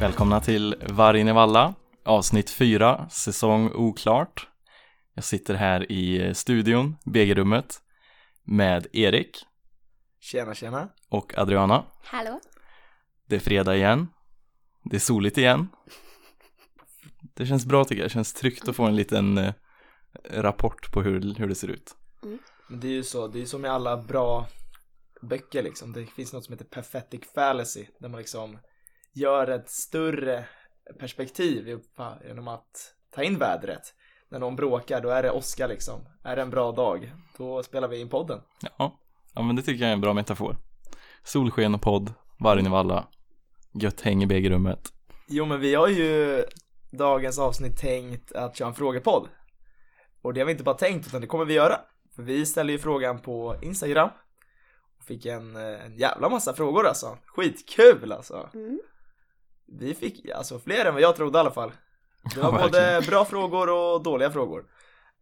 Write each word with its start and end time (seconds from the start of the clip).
Välkomna 0.00 0.40
till 0.40 0.76
Vargen 0.88 1.28
i 1.28 1.32
Valla, 1.32 1.74
avsnitt 2.04 2.50
4, 2.50 3.08
säsong 3.10 3.70
oklart. 3.74 4.48
Jag 5.14 5.24
sitter 5.24 5.54
här 5.54 5.92
i 5.92 6.34
studion, 6.34 6.96
BG-rummet, 7.04 7.82
med 8.44 8.86
Erik 8.92 9.36
Tjena 10.20 10.54
tjena. 10.54 10.88
och 11.08 11.38
Adriana. 11.38 11.84
Hallå? 12.04 12.40
Det 13.26 13.36
är 13.36 13.40
fredag 13.40 13.76
igen. 13.76 14.08
Det 14.84 14.96
är 14.96 15.00
soligt 15.00 15.38
igen. 15.38 15.68
Det 17.34 17.46
känns 17.46 17.66
bra 17.66 17.84
tycker 17.84 18.02
jag, 18.02 18.10
det 18.10 18.12
känns 18.12 18.34
tryggt 18.34 18.68
att 18.68 18.76
få 18.76 18.84
en 18.84 18.96
liten 18.96 19.38
eh, 19.38 19.54
rapport 20.30 20.92
på 20.92 21.02
hur, 21.02 21.34
hur 21.34 21.48
det 21.48 21.54
ser 21.54 21.68
ut. 21.68 21.96
Men 22.68 22.80
det 22.80 22.86
är 22.88 22.92
ju 22.92 23.02
så, 23.04 23.28
det 23.28 23.42
är 23.42 23.46
som 23.46 23.60
med 23.60 23.70
alla 23.70 23.96
bra 23.96 24.46
böcker 25.22 25.62
liksom. 25.62 25.92
Det 25.92 26.06
finns 26.06 26.32
något 26.32 26.44
som 26.44 26.52
heter 26.52 26.64
Perfectic 26.64 27.20
Fallacy 27.34 27.86
där 28.00 28.08
man 28.08 28.18
liksom 28.18 28.58
gör 29.14 29.46
ett 29.50 29.70
större 29.70 30.44
perspektiv 31.00 31.68
i- 31.68 31.78
genom 32.28 32.48
att 32.48 32.94
ta 33.14 33.22
in 33.22 33.38
vädret. 33.38 33.82
När 34.30 34.38
någon 34.38 34.56
bråkar, 34.56 35.00
då 35.00 35.08
är 35.08 35.22
det 35.22 35.30
åska 35.30 35.66
liksom. 35.66 36.00
Är 36.24 36.36
det 36.36 36.42
en 36.42 36.50
bra 36.50 36.72
dag, 36.72 37.12
då 37.38 37.62
spelar 37.62 37.88
vi 37.88 38.00
in 38.00 38.08
podden. 38.08 38.40
Ja, 38.78 38.98
ja 39.34 39.42
men 39.42 39.56
det 39.56 39.62
tycker 39.62 39.80
jag 39.82 39.88
är 39.88 39.92
en 39.94 40.00
bra 40.00 40.12
metafor. 40.14 40.56
Solsken 41.24 41.74
och 41.74 41.82
podd, 41.82 42.12
Vargen 42.40 42.66
i 42.66 42.70
Valla, 42.70 43.08
gött 43.74 44.00
häng 44.00 44.22
i 44.22 44.26
BG-rummet. 44.26 44.92
Jo 45.28 45.44
men 45.46 45.60
vi 45.60 45.74
har 45.74 45.88
ju 45.88 46.44
dagens 46.90 47.38
avsnitt 47.38 47.78
tänkt 47.78 48.32
att 48.32 48.56
köra 48.56 48.68
en 48.68 48.74
frågepodd. 48.74 49.28
Och 50.22 50.34
det 50.34 50.40
har 50.40 50.46
vi 50.46 50.52
inte 50.52 50.64
bara 50.64 50.74
tänkt 50.76 51.06
utan 51.06 51.20
det 51.20 51.26
kommer 51.26 51.44
vi 51.44 51.54
göra. 51.54 51.80
För 52.18 52.22
vi 52.22 52.46
ställde 52.46 52.72
ju 52.72 52.78
frågan 52.78 53.18
på 53.18 53.56
Instagram. 53.62 54.08
Och 54.98 55.04
fick 55.04 55.26
en, 55.26 55.56
eh, 55.56 55.84
en 55.84 55.96
jävla 55.96 56.28
massa 56.28 56.54
frågor 56.54 56.86
alltså. 56.86 57.18
Skitkul 57.26 58.12
alltså. 58.12 58.50
Mm. 58.54 58.80
Vi 59.66 59.94
fick 59.94 60.28
alltså 60.30 60.58
fler 60.58 60.84
än 60.84 60.94
vad 60.94 61.02
jag 61.02 61.16
trodde 61.16 61.38
i 61.38 61.40
alla 61.40 61.50
fall. 61.50 61.72
Det 62.34 62.40
var 62.40 62.52
både 62.52 63.02
bra 63.06 63.24
frågor 63.24 63.70
och 63.70 64.02
dåliga 64.02 64.30
frågor. 64.30 64.64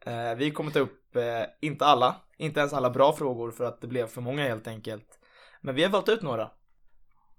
Eh, 0.00 0.34
vi 0.36 0.50
kommer 0.50 0.70
ta 0.70 0.78
upp, 0.78 1.16
eh, 1.16 1.42
inte 1.61 1.86
alla, 1.86 2.16
inte 2.36 2.61
ens 2.61 2.72
alla 2.72 2.91
bra 2.91 3.12
frågor 3.12 3.50
för 3.50 3.64
att 3.64 3.81
det 3.81 3.86
blev 3.86 4.06
för 4.06 4.20
många 4.20 4.42
helt 4.42 4.66
enkelt. 4.66 5.19
Men 5.60 5.75
vi 5.75 5.83
har 5.83 5.91
valt 5.91 6.08
ut 6.08 6.22
några. 6.22 6.50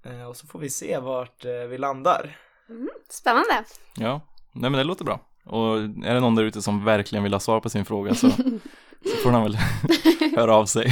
Eh, 0.03 0.23
och 0.23 0.38
så 0.38 0.47
får 0.47 0.59
vi 0.59 0.69
se 0.69 0.97
vart 0.97 1.45
vi 1.45 1.77
landar. 1.77 2.38
Mm. 2.69 2.89
Spännande. 3.09 3.64
Ja, 3.95 4.21
nej 4.52 4.69
men 4.69 4.77
det 4.77 4.83
låter 4.83 5.05
bra. 5.05 5.19
Och 5.45 5.77
är 5.77 6.14
det 6.14 6.19
någon 6.19 6.36
där 6.36 6.44
ute 6.44 6.61
som 6.61 6.86
verkligen 6.86 7.23
vill 7.23 7.33
ha 7.33 7.39
svar 7.39 7.59
på 7.59 7.69
sin 7.69 7.86
fråga 7.86 8.16
så 8.16 8.27
får 9.23 9.32
han 9.32 9.44
väl 9.44 9.58
höra 10.36 10.56
av 10.56 10.66
sig. 10.66 10.92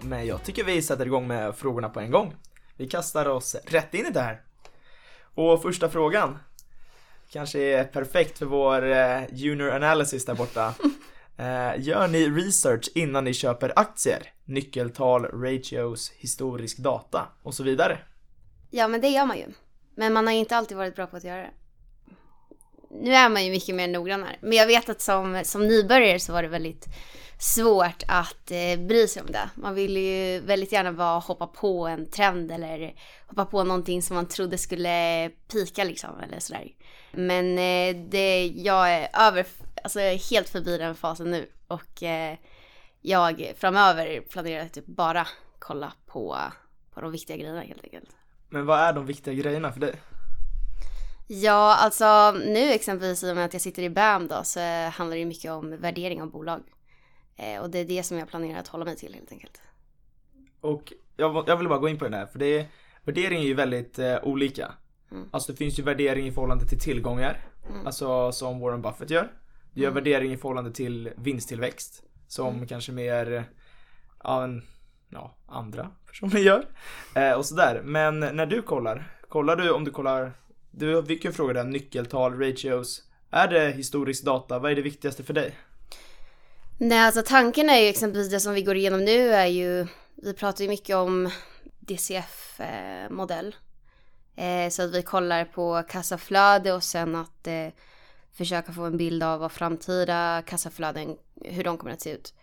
Men 0.00 0.26
jag 0.26 0.44
tycker 0.44 0.64
vi 0.64 0.82
sätter 0.82 1.06
igång 1.06 1.26
med 1.26 1.54
frågorna 1.54 1.88
på 1.88 2.00
en 2.00 2.10
gång. 2.10 2.34
Vi 2.76 2.88
kastar 2.88 3.28
oss 3.28 3.56
rätt 3.66 3.94
in 3.94 4.06
i 4.06 4.10
det 4.10 4.20
här. 4.20 4.40
Och 5.34 5.62
första 5.62 5.88
frågan 5.88 6.38
kanske 7.32 7.60
är 7.60 7.84
perfekt 7.84 8.38
för 8.38 8.46
vår 8.46 8.90
eh, 8.92 9.22
junior 9.32 9.70
analysis 9.70 10.24
där 10.24 10.34
borta. 10.34 10.74
Eh, 11.36 11.72
gör 11.78 12.08
ni 12.08 12.30
research 12.30 12.88
innan 12.94 13.24
ni 13.24 13.34
köper 13.34 13.72
aktier? 13.76 14.32
Nyckeltal, 14.44 15.24
ratios, 15.24 16.12
historisk 16.16 16.78
data 16.78 17.28
och 17.42 17.54
så 17.54 17.62
vidare. 17.62 17.98
Ja, 18.74 18.88
men 18.88 19.00
det 19.00 19.08
gör 19.08 19.26
man 19.26 19.38
ju. 19.38 19.46
Men 19.94 20.12
man 20.12 20.26
har 20.26 20.34
inte 20.34 20.56
alltid 20.56 20.76
varit 20.76 20.96
bra 20.96 21.06
på 21.06 21.16
att 21.16 21.24
göra 21.24 21.42
det. 21.42 21.50
Nu 22.90 23.14
är 23.14 23.28
man 23.28 23.44
ju 23.44 23.50
mycket 23.50 23.74
mer 23.74 23.88
noggrann 23.88 24.22
här. 24.22 24.38
Men 24.40 24.52
jag 24.52 24.66
vet 24.66 24.88
att 24.88 25.00
som, 25.00 25.42
som 25.44 25.68
nybörjare 25.68 26.20
så 26.20 26.32
var 26.32 26.42
det 26.42 26.48
väldigt 26.48 26.86
svårt 27.38 28.02
att 28.08 28.50
eh, 28.50 28.80
bry 28.86 29.08
sig 29.08 29.22
om 29.22 29.32
det. 29.32 29.50
Man 29.54 29.74
ville 29.74 30.00
ju 30.00 30.40
väldigt 30.40 30.72
gärna 30.72 30.92
bara 30.92 31.18
hoppa 31.18 31.46
på 31.46 31.86
en 31.86 32.10
trend 32.10 32.52
eller 32.52 32.94
hoppa 33.26 33.44
på 33.44 33.64
någonting 33.64 34.02
som 34.02 34.16
man 34.16 34.28
trodde 34.28 34.58
skulle 34.58 35.30
pika 35.48 35.84
liksom 35.84 36.20
eller 36.20 36.40
sådär. 36.40 36.68
Men 37.12 37.58
eh, 37.58 38.04
det, 38.10 38.46
jag 38.46 38.94
är 38.94 39.08
över, 39.14 39.46
alltså 39.84 40.00
jag 40.00 40.12
är 40.12 40.30
helt 40.30 40.48
förbi 40.48 40.78
den 40.78 40.94
fasen 40.94 41.30
nu 41.30 41.46
och 41.68 42.02
eh, 42.02 42.36
jag 43.00 43.52
framöver 43.56 44.20
planerar 44.20 44.64
att 44.64 44.72
typ 44.72 44.86
bara 44.86 45.26
kolla 45.58 45.92
på, 46.06 46.38
på 46.94 47.00
de 47.00 47.12
viktiga 47.12 47.36
grejerna 47.36 47.60
helt 47.60 47.84
enkelt. 47.84 48.16
Men 48.52 48.66
vad 48.66 48.80
är 48.80 48.92
de 48.92 49.06
viktiga 49.06 49.34
grejerna 49.34 49.72
för 49.72 49.80
dig? 49.80 49.94
Ja, 51.26 51.76
alltså 51.76 52.32
nu 52.32 52.72
exempelvis 52.72 53.24
i 53.24 53.32
och 53.32 53.36
med 53.36 53.44
att 53.44 53.52
jag 53.52 53.62
sitter 53.62 53.82
i 53.82 53.90
BAM 53.90 54.28
då 54.28 54.40
så 54.44 54.60
handlar 54.92 55.16
det 55.16 55.24
mycket 55.24 55.50
om 55.50 55.76
värdering 55.80 56.22
av 56.22 56.30
bolag. 56.30 56.60
Eh, 57.36 57.60
och 57.62 57.70
det 57.70 57.78
är 57.78 57.84
det 57.84 58.02
som 58.02 58.18
jag 58.18 58.28
planerar 58.28 58.58
att 58.60 58.68
hålla 58.68 58.84
mig 58.84 58.96
till 58.96 59.14
helt 59.14 59.32
enkelt. 59.32 59.60
Och 60.60 60.92
jag, 61.16 61.44
jag 61.48 61.56
vill 61.56 61.68
bara 61.68 61.78
gå 61.78 61.88
in 61.88 61.98
på 61.98 62.04
den 62.04 62.14
här 62.14 62.26
för 62.26 62.38
det 62.38 62.58
är, 62.58 62.66
värdering 63.04 63.40
är 63.40 63.46
ju 63.46 63.54
väldigt 63.54 63.98
eh, 63.98 64.16
olika. 64.22 64.72
Mm. 65.10 65.28
Alltså 65.32 65.52
det 65.52 65.58
finns 65.58 65.78
ju 65.78 65.82
värdering 65.82 66.26
i 66.26 66.32
förhållande 66.32 66.66
till 66.66 66.78
tillgångar. 66.80 67.40
Mm. 67.70 67.86
Alltså 67.86 68.32
som 68.32 68.60
Warren 68.60 68.82
Buffett 68.82 69.10
gör. 69.10 69.32
Du 69.72 69.80
gör 69.80 69.90
Mm. 69.90 70.04
värdering 70.04 70.32
i 70.32 70.36
förhållande 70.36 70.72
till 70.72 71.10
vinsttillväxt. 71.16 72.02
Som 72.28 72.54
Mm. 72.54 72.66
kanske 72.66 72.92
mer, 72.92 73.44
ja, 74.24 74.44
en, 74.44 74.62
ja 75.08 75.34
andra 75.46 75.90
personer 76.12 76.40
gör. 76.40 76.66
Eh, 77.14 77.32
och 77.32 77.46
sådär. 77.46 77.80
Men 77.84 78.20
när 78.20 78.46
du 78.46 78.62
kollar, 78.62 79.16
kollar 79.28 79.56
du 79.56 79.70
om 79.70 79.84
du 79.84 79.90
kollar, 79.90 80.32
du 80.70 81.04
fick 81.04 81.24
ju 81.24 81.28
en 81.28 81.34
fråga 81.34 81.52
där, 81.52 81.64
nyckeltal, 81.64 82.38
ratios. 82.38 83.02
Är 83.30 83.48
det 83.48 83.70
historisk 83.70 84.24
data? 84.24 84.58
Vad 84.58 84.70
är 84.70 84.76
det 84.76 84.82
viktigaste 84.82 85.22
för 85.22 85.34
dig? 85.34 85.58
Nej, 86.78 86.98
alltså 86.98 87.22
tanken 87.26 87.70
är 87.70 87.78
ju 87.78 87.88
exempelvis 87.88 88.30
det 88.30 88.40
som 88.40 88.54
vi 88.54 88.62
går 88.62 88.76
igenom 88.76 89.04
nu 89.04 89.32
är 89.32 89.46
ju, 89.46 89.86
vi 90.14 90.34
pratar 90.34 90.64
ju 90.64 90.70
mycket 90.70 90.96
om 90.96 91.30
DCF-modell. 91.80 93.56
Eh, 94.36 94.68
så 94.70 94.82
att 94.82 94.94
vi 94.94 95.02
kollar 95.02 95.44
på 95.44 95.82
kassaflöde 95.88 96.72
och 96.72 96.82
sen 96.82 97.16
att 97.16 97.46
eh, 97.46 97.68
försöka 98.32 98.72
få 98.72 98.82
en 98.82 98.96
bild 98.96 99.22
av 99.22 99.40
vad 99.40 99.52
framtida 99.52 100.42
kassaflöden, 100.46 101.16
hur 101.44 101.64
de 101.64 101.78
kommer 101.78 101.92
att 101.92 102.00
se 102.00 102.10
ut. 102.10 102.34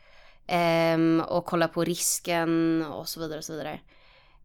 Eh, 0.50 1.26
och 1.28 1.46
kolla 1.46 1.68
på 1.68 1.84
risken 1.84 2.84
och 2.86 3.10
så 3.10 3.20
vidare 3.20 3.38
och 3.38 3.46
så 3.46 3.54
vidare. 3.54 3.80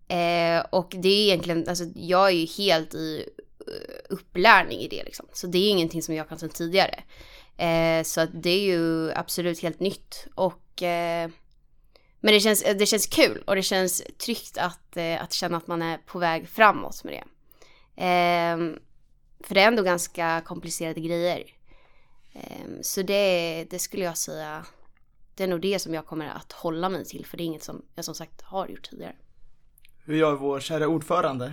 Eh, 0.09 0.67
och 0.71 0.95
det 0.99 1.09
är 1.09 1.27
egentligen, 1.27 1.69
alltså 1.69 1.85
jag 1.95 2.27
är 2.27 2.35
ju 2.35 2.47
helt 2.47 2.95
i 2.95 3.29
eh, 3.67 4.05
upplärning 4.09 4.81
i 4.81 4.89
det 4.89 5.05
liksom. 5.05 5.27
Så 5.33 5.47
det 5.47 5.59
är 5.59 5.71
ingenting 5.71 6.03
som 6.03 6.15
jag 6.15 6.29
kan 6.29 6.39
sedan 6.39 6.49
tidigare. 6.49 7.03
Eh, 7.57 8.03
så 8.03 8.21
att 8.21 8.31
det 8.33 8.51
är 8.51 8.61
ju 8.61 9.13
absolut 9.13 9.63
helt 9.63 9.81
nytt. 9.81 10.27
Och, 10.35 10.83
eh, 10.83 11.31
men 12.21 12.35
det 12.35 12.41
känns, 12.41 12.63
det 12.63 12.87
känns 12.87 13.07
kul 13.07 13.43
och 13.47 13.57
det 13.57 13.63
känns 13.63 14.03
tryggt 14.19 14.59
att, 14.59 14.97
eh, 14.97 15.23
att 15.23 15.33
känna 15.33 15.57
att 15.57 15.67
man 15.67 15.83
är 15.83 15.99
på 15.99 16.19
väg 16.19 16.49
framåt 16.49 17.05
med 17.05 17.13
det. 17.13 17.25
Eh, 18.03 18.57
för 19.41 19.55
det 19.55 19.61
är 19.61 19.69
ändå 19.69 19.83
ganska 19.83 20.43
komplicerade 20.45 21.01
grejer. 21.01 21.45
Eh, 22.33 22.81
så 22.83 23.03
det, 23.03 23.67
det 23.71 23.79
skulle 23.79 24.05
jag 24.05 24.19
säga, 24.19 24.65
det 25.35 25.45
är 25.45 25.49
nog 25.49 25.61
det 25.61 25.79
som 25.79 25.95
jag 25.95 26.07
kommer 26.07 26.29
att 26.29 26.53
hålla 26.53 26.89
mig 26.89 27.05
till. 27.05 27.27
För 27.27 27.37
det 27.37 27.43
är 27.43 27.47
inget 27.47 27.63
som 27.63 27.83
jag 27.95 28.05
som 28.05 28.15
sagt 28.15 28.43
har 28.43 28.69
gjort 28.69 28.91
tidigare. 28.91 29.17
Hur 30.05 30.17
gör 30.17 30.35
vår 30.35 30.61
kära 30.61 30.89
ordförande? 30.89 31.53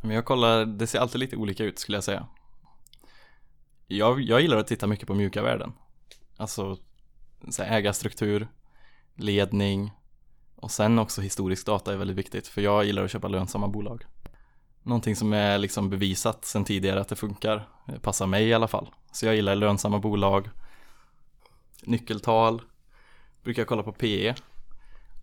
Men 0.00 0.10
jag 0.10 0.24
kollar, 0.24 0.64
det 0.64 0.86
ser 0.86 0.98
alltid 0.98 1.18
lite 1.18 1.36
olika 1.36 1.64
ut 1.64 1.78
skulle 1.78 1.96
jag 1.96 2.04
säga. 2.04 2.26
Jag, 3.86 4.20
jag 4.20 4.40
gillar 4.40 4.56
att 4.56 4.66
titta 4.66 4.86
mycket 4.86 5.06
på 5.06 5.14
mjuka 5.14 5.42
värden. 5.42 5.72
Alltså 6.36 6.78
så 7.50 7.62
här, 7.62 7.78
ägarstruktur, 7.78 8.48
ledning 9.14 9.92
och 10.56 10.70
sen 10.70 10.98
också 10.98 11.20
historisk 11.20 11.66
data 11.66 11.92
är 11.92 11.96
väldigt 11.96 12.16
viktigt 12.16 12.48
för 12.48 12.60
jag 12.60 12.84
gillar 12.84 13.04
att 13.04 13.10
köpa 13.10 13.28
lönsamma 13.28 13.68
bolag. 13.68 14.04
Någonting 14.82 15.16
som 15.16 15.32
är 15.32 15.58
liksom 15.58 15.90
bevisat 15.90 16.44
sedan 16.44 16.64
tidigare 16.64 17.00
att 17.00 17.08
det 17.08 17.16
funkar, 17.16 17.68
det 17.86 18.00
passar 18.00 18.26
mig 18.26 18.48
i 18.48 18.54
alla 18.54 18.68
fall. 18.68 18.90
Så 19.12 19.26
jag 19.26 19.34
gillar 19.34 19.54
lönsamma 19.54 19.98
bolag, 19.98 20.48
nyckeltal, 21.82 22.62
brukar 23.42 23.62
jag 23.62 23.68
kolla 23.68 23.82
på 23.82 23.92
PE 23.92 24.34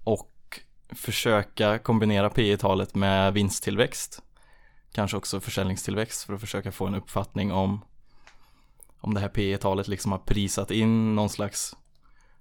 och 0.03 0.59
försöka 0.89 1.79
kombinera 1.79 2.29
PE-talet 2.29 2.95
med 2.95 3.33
vinsttillväxt 3.33 4.21
kanske 4.91 5.17
också 5.17 5.39
försäljningstillväxt 5.39 6.23
för 6.23 6.33
att 6.33 6.39
försöka 6.39 6.71
få 6.71 6.87
en 6.87 6.95
uppfattning 6.95 7.51
om 7.51 7.81
om 8.99 9.13
det 9.13 9.19
här 9.19 9.29
PE-talet 9.29 9.87
liksom 9.87 10.11
har 10.11 10.19
prisat 10.19 10.71
in 10.71 11.15
någon 11.15 11.29
slags 11.29 11.75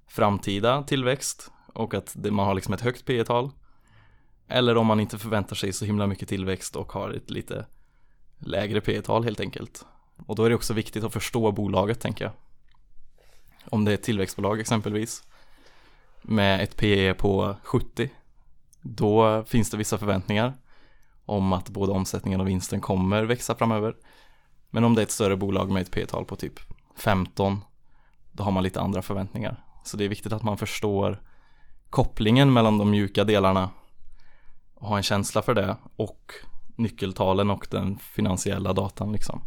framtida 0.09 0.83
tillväxt 0.83 1.53
och 1.75 1.95
att 1.95 2.13
det, 2.17 2.31
man 2.31 2.47
har 2.47 2.55
liksom 2.55 2.75
ett 2.75 2.81
högt 2.81 3.05
PE-tal 3.05 3.51
eller 4.49 4.77
om 4.77 4.87
man 4.87 5.01
inte 5.01 5.19
förväntar 5.19 5.57
sig 5.57 5.73
så 5.73 5.85
himla 5.85 6.07
mycket 6.07 6.29
tillväxt 6.29 6.77
och 6.77 6.93
har 6.93 7.11
ett 7.11 7.31
lite 7.31 7.67
lägre 8.39 8.81
PE-tal 8.81 9.25
helt 9.25 9.41
enkelt. 9.41 9.87
Och 10.27 10.37
då 10.37 10.45
är 10.45 10.49
det 10.49 10.55
också 10.55 10.75
viktigt 10.75 11.05
att 11.05 11.13
förstå 11.13 11.53
bolaget 11.53 12.01
tänker 12.01 12.25
jag. 12.25 12.33
Om 13.65 13.85
det 13.85 13.91
är 13.91 13.95
ett 13.95 14.03
tillväxtbolag 14.03 14.61
exempelvis 14.61 15.23
med 16.29 16.61
ett 16.61 16.77
PE 16.77 17.15
på 17.15 17.57
70 17.63 18.11
då 18.81 19.45
finns 19.45 19.71
det 19.71 19.77
vissa 19.77 19.99
förväntningar 19.99 20.55
om 21.25 21.53
att 21.53 21.69
både 21.69 21.93
omsättningen 21.93 22.41
och 22.41 22.49
vinsten 22.49 22.81
kommer 22.81 23.25
växa 23.25 23.55
framöver. 23.55 23.97
Men 24.71 24.85
om 24.85 24.95
det 24.95 25.01
är 25.01 25.03
ett 25.03 25.11
större 25.11 25.37
bolag 25.37 25.71
med 25.71 25.83
ett 25.83 25.91
P-tal 25.91 26.25
på 26.25 26.37
typ 26.37 26.61
15 26.97 27.61
då 28.33 28.45
har 28.45 28.51
man 28.53 28.63
lite 28.63 28.81
andra 28.81 29.03
förväntningar. 29.03 29.65
Så 29.85 29.97
det 29.97 30.05
är 30.05 30.09
viktigt 30.09 30.33
att 30.33 30.43
man 30.43 30.59
förstår 30.59 31.23
kopplingen 31.91 32.53
mellan 32.53 32.79
de 32.79 32.91
mjuka 32.91 33.25
delarna 33.25 33.71
och 34.75 34.89
har 34.89 34.97
en 34.97 35.03
känsla 35.03 35.43
för 35.43 35.55
det 35.55 35.77
och 35.97 36.33
nyckeltalen 36.77 37.51
och 37.51 37.67
den 37.71 37.99
finansiella 37.99 38.73
datan 38.73 39.13
liksom. 39.13 39.43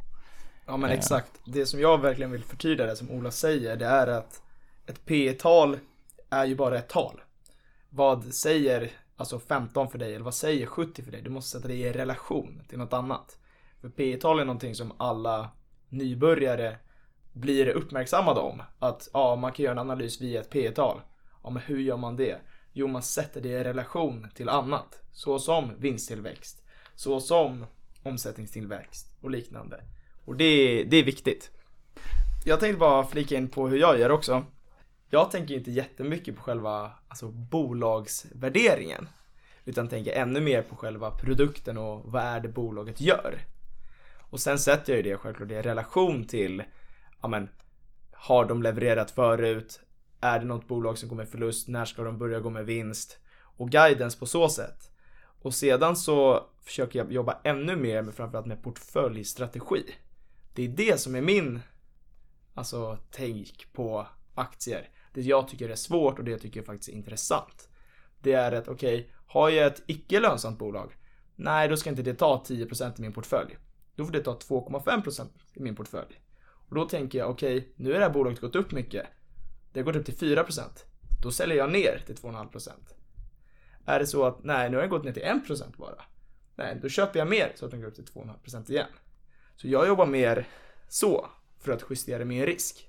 Ja 0.65 0.77
men 0.77 0.89
Eh. 0.89 0.97
exakt. 0.97 1.31
Det 1.45 1.65
som 1.65 1.79
jag 1.79 2.01
verkligen 2.01 2.31
vill 2.31 2.43
förtydliga 2.43 2.87
det 2.87 2.95
som 2.95 3.11
Ola 3.11 3.31
säger 3.31 3.77
det 3.77 3.85
är 3.85 4.07
att 4.07 4.41
ett 4.87 5.05
P 5.05 5.33
tal 5.33 5.77
är 6.29 6.45
ju 6.45 6.55
bara 6.55 6.77
ett 6.77 6.89
tal. 6.89 7.21
Vad 7.89 8.33
säger 8.33 8.91
alltså 9.15 9.39
15 9.39 9.89
för 9.89 9.97
dig 9.97 10.15
eller 10.15 10.25
vad 10.25 10.35
säger 10.35 10.65
70 10.65 11.03
för 11.03 11.11
dig? 11.11 11.21
Du 11.21 11.29
måste 11.29 11.57
sätta 11.57 11.67
det 11.67 11.75
i 11.75 11.91
relation 11.91 12.61
till 12.67 12.77
något 12.77 12.93
annat. 12.93 13.37
För 13.81 13.89
P 13.89 14.17
tal 14.21 14.39
är 14.39 14.45
någonting 14.45 14.75
som 14.75 14.93
alla 14.97 15.49
nybörjare 15.89 16.77
blir 17.33 17.67
uppmärksammade 17.67 18.39
om. 18.39 18.61
Att 18.79 19.09
ja, 19.13 19.35
man 19.35 19.51
kan 19.51 19.63
göra 19.63 19.71
en 19.71 19.79
analys 19.79 20.21
via 20.21 20.41
ett 20.41 20.49
P 20.49 20.71
tal. 20.71 21.01
Ja, 21.43 21.49
men 21.49 21.63
hur 21.63 21.79
gör 21.79 21.97
man 21.97 22.15
det? 22.15 22.37
Jo, 22.73 22.87
man 22.87 23.01
sätter 23.01 23.41
det 23.41 23.49
i 23.49 23.63
relation 23.63 24.27
till 24.35 24.49
annat. 24.49 25.01
Så 25.11 25.39
som 25.39 25.71
vinsttillväxt. 25.77 26.63
Så 26.95 27.19
som 27.19 27.65
omsättningstillväxt 28.03 29.17
och 29.21 29.31
liknande. 29.31 29.83
Och 30.25 30.35
det, 30.35 30.83
det 30.83 30.97
är 30.97 31.03
viktigt. 31.03 31.51
Jag 32.45 32.59
tänkte 32.59 32.79
bara 32.79 33.05
flika 33.05 33.37
in 33.37 33.49
på 33.49 33.67
hur 33.67 33.77
jag 33.77 33.99
gör 33.99 34.11
också. 34.11 34.45
Jag 35.11 35.31
tänker 35.31 35.55
inte 35.55 35.71
jättemycket 35.71 36.35
på 36.35 36.41
själva 36.41 36.91
alltså, 37.07 37.27
bolagsvärderingen. 37.27 39.09
Utan 39.65 39.87
tänker 39.87 40.11
ännu 40.11 40.41
mer 40.41 40.61
på 40.61 40.75
själva 40.75 41.11
produkten 41.11 41.77
och 41.77 42.11
vad 42.11 42.23
är 42.23 42.39
det 42.39 42.47
bolaget 42.47 43.01
gör. 43.01 43.39
Och 44.17 44.39
sen 44.39 44.59
sätter 44.59 44.93
jag 44.93 44.97
ju 44.97 45.11
det 45.11 45.17
självklart 45.17 45.51
i 45.51 45.61
relation 45.61 46.27
till, 46.27 46.63
ja 47.21 47.27
men, 47.27 47.49
har 48.11 48.45
de 48.45 48.63
levererat 48.63 49.11
förut? 49.11 49.79
Är 50.21 50.39
det 50.39 50.45
något 50.45 50.67
bolag 50.67 50.97
som 50.97 51.09
går 51.09 51.15
med 51.15 51.29
förlust? 51.29 51.67
När 51.67 51.85
ska 51.85 52.03
de 52.03 52.17
börja 52.17 52.39
gå 52.39 52.49
med 52.49 52.65
vinst? 52.65 53.17
Och 53.39 53.69
guidance 53.69 54.19
på 54.19 54.25
så 54.25 54.49
sätt. 54.49 54.91
Och 55.41 55.53
sedan 55.53 55.95
så 55.95 56.45
försöker 56.61 56.99
jag 56.99 57.11
jobba 57.11 57.39
ännu 57.43 57.75
mer 57.75 58.01
med 58.01 58.13
framförallt 58.13 58.47
med 58.47 58.63
portföljstrategi. 58.63 59.95
Det 60.53 60.63
är 60.63 60.67
det 60.67 60.99
som 60.99 61.15
är 61.15 61.21
min 61.21 61.59
alltså 62.53 62.97
take 63.11 63.67
på 63.73 64.07
aktier. 64.35 64.89
Det 65.13 65.21
jag 65.21 65.47
tycker 65.47 65.69
är 65.69 65.75
svårt 65.75 66.19
och 66.19 66.25
det 66.25 66.31
jag 66.31 66.41
tycker 66.41 66.61
faktiskt 66.61 66.89
är 66.89 66.93
intressant. 66.93 67.69
Det 68.21 68.33
är 68.33 68.51
att 68.51 68.67
okej, 68.67 69.11
har 69.25 69.49
jag 69.49 69.67
ett 69.67 69.83
icke 69.87 70.19
lönsamt 70.19 70.59
bolag? 70.59 70.95
Nej, 71.35 71.67
då 71.67 71.77
ska 71.77 71.89
inte 71.89 72.01
det 72.01 72.13
ta 72.13 72.43
10% 72.47 72.93
i 72.97 73.01
min 73.01 73.13
portfölj. 73.13 73.57
Då 73.95 74.05
får 74.05 74.11
det 74.11 74.23
ta 74.23 74.33
2,5% 74.33 75.27
i 75.53 75.61
min 75.61 75.75
portfölj. 75.75 76.21
Och 76.69 76.75
då 76.75 76.85
tänker 76.85 77.17
jag 77.17 77.29
okej, 77.29 77.73
nu 77.75 77.91
har 77.91 77.99
det 77.99 78.05
här 78.05 78.13
bolaget 78.13 78.41
gått 78.41 78.55
upp 78.55 78.71
mycket. 78.71 79.07
Det 79.73 79.79
har 79.79 79.85
gått 79.85 79.95
upp 79.95 80.05
till 80.05 80.35
4%. 80.37 80.61
Då 81.23 81.31
säljer 81.31 81.57
jag 81.57 81.71
ner 81.71 82.03
till 82.05 82.15
2,5%. 82.15 82.69
Är 83.85 83.99
det 83.99 84.07
så 84.07 84.25
att 84.25 84.43
nej, 84.43 84.69
nu 84.69 84.75
har 84.75 84.81
den 84.81 84.89
gått 84.89 85.03
ner 85.03 85.13
till 85.13 85.23
1% 85.23 85.77
bara. 85.77 86.03
Nej, 86.55 86.79
då 86.81 86.89
köper 86.89 87.19
jag 87.19 87.29
mer 87.29 87.51
så 87.55 87.65
att 87.65 87.71
den 87.71 87.81
går 87.81 87.87
upp 87.87 87.95
till 87.95 88.05
2,5% 88.05 88.71
igen. 88.71 88.87
Så 89.55 89.67
jag 89.67 89.87
jobbar 89.87 90.05
mer 90.05 90.47
så 90.87 91.29
för 91.59 91.71
att 91.71 91.83
justera 91.89 92.25
min 92.25 92.45
risk. 92.45 92.88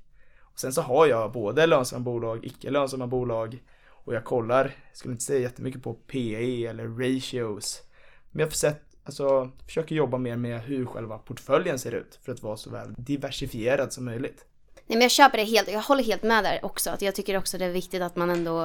Sen 0.61 0.73
så 0.73 0.83
har 0.83 1.07
jag 1.07 1.33
både 1.33 1.67
lönsamma 1.67 2.05
bolag, 2.05 2.45
icke 2.45 2.71
lönsamma 2.71 3.07
bolag 3.07 3.63
och 3.89 4.15
jag 4.15 4.25
kollar, 4.25 4.77
skulle 4.93 5.13
inte 5.13 5.25
säga 5.25 5.41
jättemycket 5.41 5.83
på 5.83 5.95
PE 5.95 6.67
eller 6.67 6.87
ratios. 6.87 7.83
Men 8.31 8.41
jag 8.41 8.47
har 8.47 8.53
sett, 8.53 8.83
alltså, 9.05 9.51
försöker 9.67 9.95
jobba 9.95 10.19
mer 10.19 10.37
med 10.37 10.61
hur 10.63 10.87
själva 10.87 11.19
portföljen 11.19 11.79
ser 11.79 11.93
ut 11.93 12.19
för 12.25 12.33
att 12.33 12.43
vara 12.43 12.57
så 12.57 12.71
väl 12.71 12.95
diversifierad 12.99 13.93
som 13.93 14.05
möjligt. 14.05 14.45
Nej 14.75 14.97
men 14.97 15.01
jag 15.01 15.11
köper 15.11 15.39
det 15.39 15.45
helt, 15.45 15.73
jag 15.73 15.81
håller 15.81 16.05
helt 16.05 16.23
med 16.23 16.45
där 16.45 16.65
också. 16.65 16.91
Att 16.91 17.03
jag 17.03 17.15
tycker 17.15 17.37
också 17.37 17.59
det 17.59 17.65
är 17.65 17.71
viktigt 17.71 18.03
att 18.03 18.17
man 18.17 18.31
ändå 18.31 18.65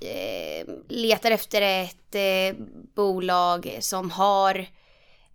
eh, 0.00 0.68
letar 0.88 1.30
efter 1.30 1.62
ett 1.62 2.14
eh, 2.14 2.64
bolag 2.94 3.78
som 3.80 4.10
har 4.10 4.58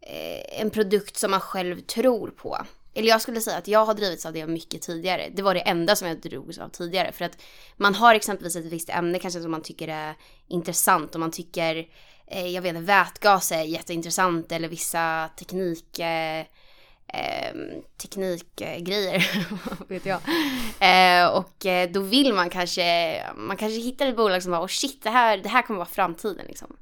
eh, 0.01 0.61
en 0.61 0.69
produkt 0.69 1.17
som 1.17 1.31
man 1.31 1.41
själv 1.41 1.79
tror 1.81 2.29
på. 2.29 2.57
Eller 2.97 3.09
jag 3.09 3.21
skulle 3.21 3.41
säga 3.41 3.57
att 3.57 3.67
jag 3.67 3.85
har 3.85 3.93
drivits 3.93 4.25
av 4.25 4.33
det 4.33 4.47
mycket 4.47 4.81
tidigare. 4.81 5.29
Det 5.33 5.41
var 5.41 5.53
det 5.53 5.59
enda 5.59 5.95
som 5.95 6.07
jag 6.07 6.21
drogs 6.21 6.57
av 6.57 6.69
tidigare. 6.69 7.11
För 7.11 7.25
att 7.25 7.37
man 7.75 7.95
har 7.95 8.15
exempelvis 8.15 8.55
ett 8.55 8.65
visst 8.65 8.89
ämne 8.89 9.19
kanske 9.19 9.41
som 9.41 9.51
man 9.51 9.61
tycker 9.61 9.87
är 9.87 10.15
intressant 10.47 11.15
och 11.15 11.19
man 11.19 11.31
tycker, 11.31 11.87
eh, 12.27 12.47
jag 12.47 12.61
vet 12.61 12.69
inte, 12.69 12.81
vätgas 12.81 13.51
är 13.51 13.61
jätteintressant 13.61 14.51
eller 14.51 14.67
vissa 14.67 15.29
teknik... 15.39 15.99
Eh, 15.99 16.45
eh, 17.07 17.55
teknikgrejer, 17.97 19.27
vet 19.87 20.05
jag. 20.05 20.19
Eh, 20.79 21.27
och 21.27 21.65
eh, 21.65 21.91
då 21.91 21.99
vill 21.99 22.33
man 22.33 22.49
kanske, 22.49 23.23
man 23.35 23.57
kanske 23.57 23.79
hittar 23.79 24.07
ett 24.07 24.17
bolag 24.17 24.43
som 24.43 24.51
bara, 24.51 24.63
oh 24.63 24.67
shit, 24.67 25.03
det 25.03 25.09
här, 25.09 25.37
det 25.37 25.49
här 25.49 25.61
kommer 25.61 25.77
vara 25.77 25.89
framtiden 25.89 26.45
liksom. 26.47 26.77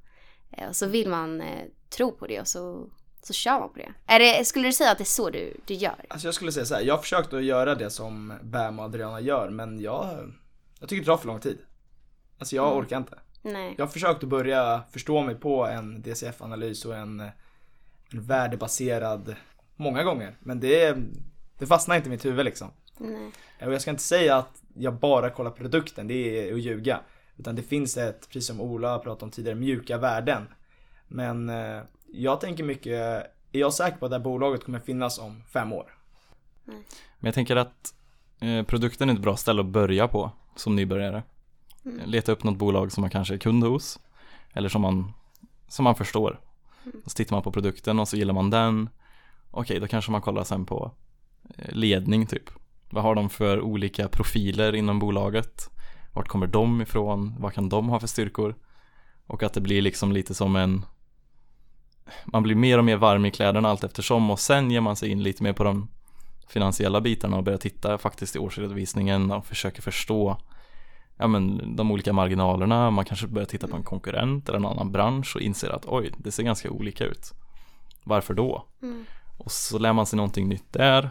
Eh, 0.51 0.67
och 0.67 0.75
så 0.75 0.87
vill 0.87 1.09
man 1.09 1.41
eh, 1.41 1.65
tro 1.89 2.11
på 2.11 2.27
det 2.27 2.39
och 2.39 2.47
så, 2.47 2.89
så 3.25 3.33
kör 3.33 3.59
man 3.59 3.69
på 3.69 3.77
det. 3.77 3.93
Är 4.05 4.19
det. 4.19 4.45
Skulle 4.45 4.67
du 4.67 4.73
säga 4.73 4.91
att 4.91 4.97
det 4.97 5.03
är 5.03 5.05
så 5.05 5.29
du, 5.29 5.57
du 5.65 5.73
gör? 5.73 6.05
Alltså 6.07 6.27
jag 6.27 6.35
skulle 6.35 6.51
säga 6.51 6.65
så 6.65 6.75
här, 6.75 6.81
jag 6.81 6.95
har 6.95 7.01
försökt 7.01 7.33
att 7.33 7.43
göra 7.43 7.75
det 7.75 7.89
som 7.89 8.33
Bam 8.43 8.79
och 8.79 8.85
Adriana 8.85 9.19
gör 9.19 9.49
men 9.49 9.79
jag, 9.79 10.33
jag 10.79 10.89
tycker 10.89 11.01
det 11.01 11.05
tar 11.05 11.17
för 11.17 11.27
lång 11.27 11.39
tid. 11.39 11.57
Alltså 12.39 12.55
jag 12.55 12.77
orkar 12.77 12.97
inte. 12.97 13.19
Nej. 13.41 13.75
Jag 13.77 13.85
har 13.85 13.91
försökt 13.91 14.23
att 14.23 14.29
börja 14.29 14.81
förstå 14.91 15.21
mig 15.23 15.35
på 15.35 15.65
en 15.65 16.01
DCF-analys 16.01 16.85
och 16.85 16.95
en, 16.95 17.19
en 17.19 17.31
värdebaserad 18.21 19.35
många 19.75 20.03
gånger. 20.03 20.35
Men 20.39 20.59
det, 20.59 20.97
det 21.57 21.67
fastnar 21.67 21.95
inte 21.95 22.07
i 22.07 22.11
mitt 22.11 22.25
huvud 22.25 22.45
liksom. 22.45 22.71
Nej. 22.97 23.31
Och 23.65 23.73
jag 23.73 23.81
ska 23.81 23.91
inte 23.91 24.03
säga 24.03 24.37
att 24.37 24.61
jag 24.73 24.93
bara 24.93 25.29
kollar 25.29 25.51
produkten, 25.51 26.07
det 26.07 26.49
är 26.49 26.53
att 26.53 26.59
ljuga. 26.59 26.99
Utan 27.37 27.55
det 27.55 27.63
finns 27.63 27.97
ett, 27.97 28.27
precis 28.27 28.47
som 28.47 28.61
Ola 28.61 28.99
pratade 28.99 29.25
om 29.25 29.31
tidigare, 29.31 29.55
mjuka 29.55 29.97
värden. 29.97 30.47
Men 31.07 31.49
eh, 31.49 31.81
jag 32.17 32.41
tänker 32.41 32.63
mycket, 32.63 32.93
är 33.51 33.59
jag 33.59 33.73
säker 33.73 33.97
på 33.97 34.05
att 34.05 34.11
det 34.11 34.17
här 34.17 34.23
bolaget 34.23 34.63
kommer 34.63 34.79
finnas 34.79 35.19
om 35.19 35.43
fem 35.53 35.73
år? 35.73 35.95
Men 36.65 37.27
jag 37.27 37.33
tänker 37.33 37.55
att 37.55 37.93
eh, 38.39 38.63
produkten 38.63 39.09
är 39.09 39.13
ett 39.13 39.19
bra 39.19 39.37
ställe 39.37 39.61
att 39.61 39.67
börja 39.67 40.07
på 40.07 40.31
som 40.55 40.75
nybörjare. 40.75 41.23
Leta 42.05 42.31
upp 42.31 42.43
något 42.43 42.57
bolag 42.57 42.91
som 42.91 43.01
man 43.01 43.09
kanske 43.09 43.33
är 43.33 43.37
kund 43.37 43.63
hos 43.63 43.99
eller 44.53 44.69
som 44.69 44.81
man, 44.81 45.13
som 45.67 45.83
man 45.83 45.95
förstår. 45.95 46.39
Och 47.05 47.11
så 47.11 47.15
tittar 47.15 47.35
man 47.35 47.43
på 47.43 47.51
produkten 47.51 47.99
och 47.99 48.07
så 48.07 48.17
gillar 48.17 48.33
man 48.33 48.49
den. 48.49 48.89
Okej, 49.51 49.79
då 49.79 49.87
kanske 49.87 50.11
man 50.11 50.21
kollar 50.21 50.43
sen 50.43 50.65
på 50.65 50.91
eh, 51.57 51.73
ledning 51.73 52.27
typ. 52.27 52.49
Vad 52.89 53.03
har 53.03 53.15
de 53.15 53.29
för 53.29 53.61
olika 53.61 54.07
profiler 54.07 54.75
inom 54.75 54.99
bolaget? 54.99 55.69
Vart 56.13 56.27
kommer 56.27 56.47
de 56.47 56.81
ifrån? 56.81 57.35
Vad 57.39 57.53
kan 57.53 57.69
de 57.69 57.89
ha 57.89 57.99
för 57.99 58.07
styrkor? 58.07 58.55
Och 59.27 59.43
att 59.43 59.53
det 59.53 59.61
blir 59.61 59.81
liksom 59.81 60.11
lite 60.11 60.33
som 60.33 60.55
en 60.55 60.85
man 62.25 62.43
blir 62.43 62.55
mer 62.55 62.77
och 62.77 62.85
mer 62.85 62.97
varm 62.97 63.25
i 63.25 63.31
kläderna 63.31 63.69
allt 63.69 63.83
eftersom 63.83 64.31
och 64.31 64.39
sen 64.39 64.71
ger 64.71 64.81
man 64.81 64.95
sig 64.95 65.09
in 65.09 65.23
lite 65.23 65.43
mer 65.43 65.53
på 65.53 65.63
de 65.63 65.87
finansiella 66.47 67.01
bitarna 67.01 67.37
och 67.37 67.43
börjar 67.43 67.57
titta 67.59 67.97
faktiskt 67.97 68.35
i 68.35 68.39
årsredovisningen 68.39 69.31
och 69.31 69.45
försöker 69.45 69.81
förstå 69.81 70.37
ja, 71.17 71.27
men, 71.27 71.75
de 71.75 71.91
olika 71.91 72.13
marginalerna. 72.13 72.91
Man 72.91 73.05
kanske 73.05 73.27
börjar 73.27 73.45
titta 73.45 73.67
på 73.67 73.75
en 73.75 73.83
konkurrent 73.83 74.49
eller 74.49 74.59
en 74.59 74.65
annan 74.65 74.91
bransch 74.91 75.35
och 75.35 75.41
inser 75.41 75.69
att 75.69 75.85
oj, 75.85 76.11
det 76.17 76.31
ser 76.31 76.43
ganska 76.43 76.71
olika 76.71 77.03
ut. 77.03 77.33
Varför 78.03 78.33
då? 78.33 78.65
Mm. 78.81 79.05
Och 79.37 79.51
så 79.51 79.77
lär 79.77 79.93
man 79.93 80.05
sig 80.05 80.17
någonting 80.17 80.49
nytt 80.49 80.73
där. 80.73 81.09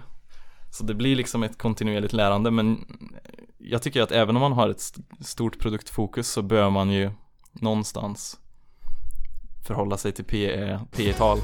Så 0.70 0.84
det 0.84 0.94
blir 0.94 1.16
liksom 1.16 1.42
ett 1.42 1.58
kontinuerligt 1.58 2.12
lärande 2.12 2.50
men 2.50 2.84
jag 3.58 3.82
tycker 3.82 4.02
att 4.02 4.12
även 4.12 4.36
om 4.36 4.42
man 4.42 4.52
har 4.52 4.68
ett 4.68 4.80
st- 4.80 5.02
stort 5.20 5.58
produktfokus 5.58 6.28
så 6.28 6.42
bör 6.42 6.70
man 6.70 6.90
ju 6.90 7.10
någonstans 7.52 8.40
förhålla 9.64 9.96
sig 9.96 10.12
till 10.12 10.24
PE, 10.24 10.80
PE-tal. 10.90 11.38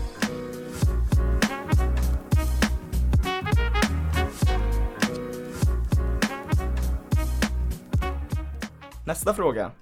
Nästa 9.06 9.34
fråga. 9.34 9.72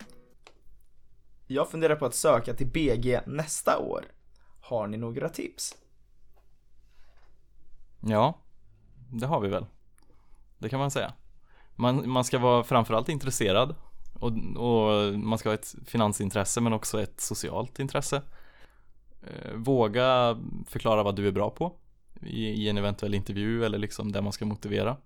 Jag 1.46 1.70
funderar 1.70 1.96
på 1.96 2.06
att 2.06 2.14
söka 2.14 2.54
till 2.54 2.66
BG 2.66 3.20
nästa 3.26 3.78
år. 3.78 4.04
Har 4.60 4.86
ni 4.86 4.96
några 4.96 5.28
tips? 5.28 5.76
Ja, 8.00 8.38
det 9.10 9.26
har 9.26 9.40
vi 9.40 9.48
väl. 9.48 9.66
Det 10.58 10.68
kan 10.68 10.80
man 10.80 10.90
säga. 10.90 11.12
Man, 11.74 12.10
man 12.10 12.24
ska 12.24 12.38
vara 12.38 12.64
framförallt 12.64 13.08
intresserad 13.08 13.74
och, 14.12 14.32
och 14.56 15.18
man 15.18 15.38
ska 15.38 15.48
ha 15.48 15.54
ett 15.54 15.74
finansintresse 15.86 16.60
men 16.60 16.72
också 16.72 17.02
ett 17.02 17.20
socialt 17.20 17.78
intresse. 17.78 18.22
Eh, 19.22 19.52
våga 19.54 20.38
förklara 20.66 21.02
vad 21.02 21.16
du 21.16 21.28
är 21.28 21.32
bra 21.32 21.50
på 21.50 21.72
i, 22.22 22.44
i 22.46 22.68
en 22.68 22.78
eventuell 22.78 23.14
intervju 23.14 23.64
eller 23.64 23.78
liksom 23.78 24.12
där 24.12 24.20
man 24.22 24.32
ska 24.32 24.44
motivera. 24.44 24.96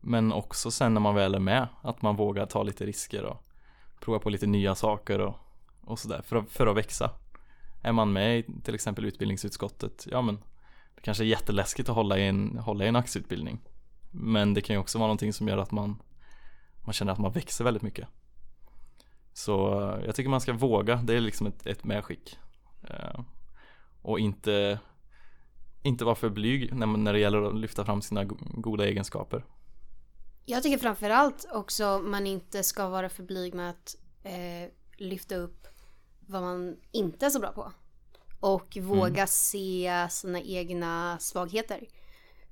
Men 0.00 0.32
också 0.32 0.70
sen 0.70 0.94
när 0.94 1.00
man 1.00 1.14
väl 1.14 1.34
är 1.34 1.38
med, 1.38 1.68
att 1.82 2.02
man 2.02 2.16
vågar 2.16 2.46
ta 2.46 2.62
lite 2.62 2.86
risker 2.86 3.24
och 3.24 3.44
prova 4.00 4.18
på 4.18 4.30
lite 4.30 4.46
nya 4.46 4.74
saker 4.74 5.18
och, 5.20 5.34
och 5.80 5.98
sådär 5.98 6.22
för, 6.24 6.36
att- 6.36 6.50
för 6.50 6.66
att 6.66 6.76
växa. 6.76 7.10
är 7.82 7.92
man 7.92 8.12
med 8.12 8.38
i 8.38 8.44
till 8.64 8.74
exempel 8.74 9.04
utbildningsutskottet, 9.04 10.06
ja 10.10 10.22
men 10.22 10.34
det 10.94 11.00
kanske 11.02 11.24
är 11.24 11.26
jätteläskigt 11.26 11.88
att 11.88 11.94
hålla 11.94 12.18
i 12.18 12.28
en, 12.28 12.58
hålla 12.58 12.84
i 12.84 12.88
en 12.88 12.96
aktieutbildning. 12.96 13.58
Men 14.10 14.54
det 14.54 14.60
kan 14.60 14.74
ju 14.76 14.80
också 14.80 14.98
vara 14.98 15.06
någonting 15.06 15.32
som 15.32 15.48
gör 15.48 15.58
att 15.58 15.70
man, 15.72 16.02
man 16.84 16.92
känner 16.92 17.12
att 17.12 17.18
man 17.18 17.32
växer 17.32 17.64
väldigt 17.64 17.82
mycket. 17.82 18.08
Så 19.32 19.80
eh, 19.80 20.04
jag 20.04 20.14
tycker 20.14 20.30
man 20.30 20.40
ska 20.40 20.52
våga, 20.52 20.96
det 20.96 21.14
är 21.14 21.20
liksom 21.20 21.46
ett, 21.46 21.66
ett 21.66 21.84
medskick. 21.84 22.38
Eh, 22.88 23.20
och 24.02 24.18
inte, 24.18 24.78
inte 25.82 26.04
vara 26.04 26.14
för 26.14 26.28
blyg 26.28 26.74
när, 26.74 26.86
när 26.86 27.12
det 27.12 27.18
gäller 27.18 27.42
att 27.42 27.56
lyfta 27.56 27.84
fram 27.84 28.02
sina 28.02 28.24
goda 28.54 28.86
egenskaper. 28.86 29.44
Jag 30.44 30.62
tycker 30.62 30.78
framförallt 30.78 31.46
också 31.52 31.98
man 32.04 32.26
inte 32.26 32.62
ska 32.62 32.88
vara 32.88 33.08
för 33.08 33.22
blyg 33.22 33.54
med 33.54 33.70
att 33.70 33.96
eh, 34.22 34.70
lyfta 34.96 35.36
upp 35.36 35.66
vad 36.26 36.42
man 36.42 36.76
inte 36.92 37.26
är 37.26 37.30
så 37.30 37.40
bra 37.40 37.52
på. 37.52 37.72
Och 38.40 38.76
våga 38.80 39.08
mm. 39.08 39.26
se 39.26 40.06
sina 40.10 40.40
egna 40.40 41.18
svagheter. 41.18 41.86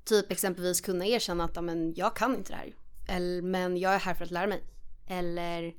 Typ 0.04 0.32
exempelvis 0.32 0.80
kunna 0.80 1.06
erkänna 1.06 1.44
att 1.44 1.64
men, 1.64 1.94
jag 1.96 2.16
kan 2.16 2.36
inte 2.36 2.52
det 2.52 2.56
här. 2.56 2.74
Eller, 3.12 3.42
men 3.42 3.76
jag 3.76 3.94
är 3.94 3.98
här 3.98 4.14
för 4.14 4.24
att 4.24 4.30
lära 4.30 4.46
mig. 4.46 4.62
Eller 5.06 5.74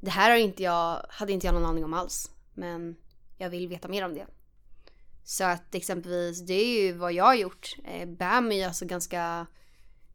det 0.00 0.10
här 0.10 0.30
har 0.30 0.36
inte 0.36 0.62
jag, 0.62 1.06
hade 1.08 1.32
inte 1.32 1.46
jag 1.46 1.54
någon 1.54 1.66
aning 1.66 1.84
om 1.84 1.94
alls. 1.94 2.30
Men 2.54 2.96
jag 3.38 3.50
vill 3.50 3.68
veta 3.68 3.88
mer 3.88 4.04
om 4.04 4.14
det. 4.14 4.26
Så 5.24 5.44
att 5.44 5.74
exempelvis, 5.74 6.40
det 6.46 6.54
är 6.54 6.82
ju 6.82 6.92
vad 6.92 7.12
jag 7.12 7.24
har 7.24 7.34
gjort. 7.34 7.76
Eh, 7.84 8.08
BAM 8.08 8.52
är 8.52 8.56
ju 8.56 8.62
alltså 8.62 8.86
ganska 8.86 9.46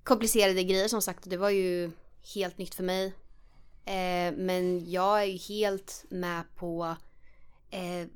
komplicerade 0.04 0.64
grejer 0.64 0.88
som 0.88 1.02
sagt. 1.02 1.30
Det 1.30 1.38
var 1.38 1.50
ju 1.50 1.92
helt 2.36 2.58
nytt 2.58 2.76
för 2.76 2.84
mig. 2.84 3.06
Eh, 3.86 4.34
men 4.38 4.92
jag 4.92 5.22
är 5.22 5.26
ju 5.26 5.38
helt 5.38 6.06
med 6.10 6.44
på 6.56 6.96
eh, 7.70 8.08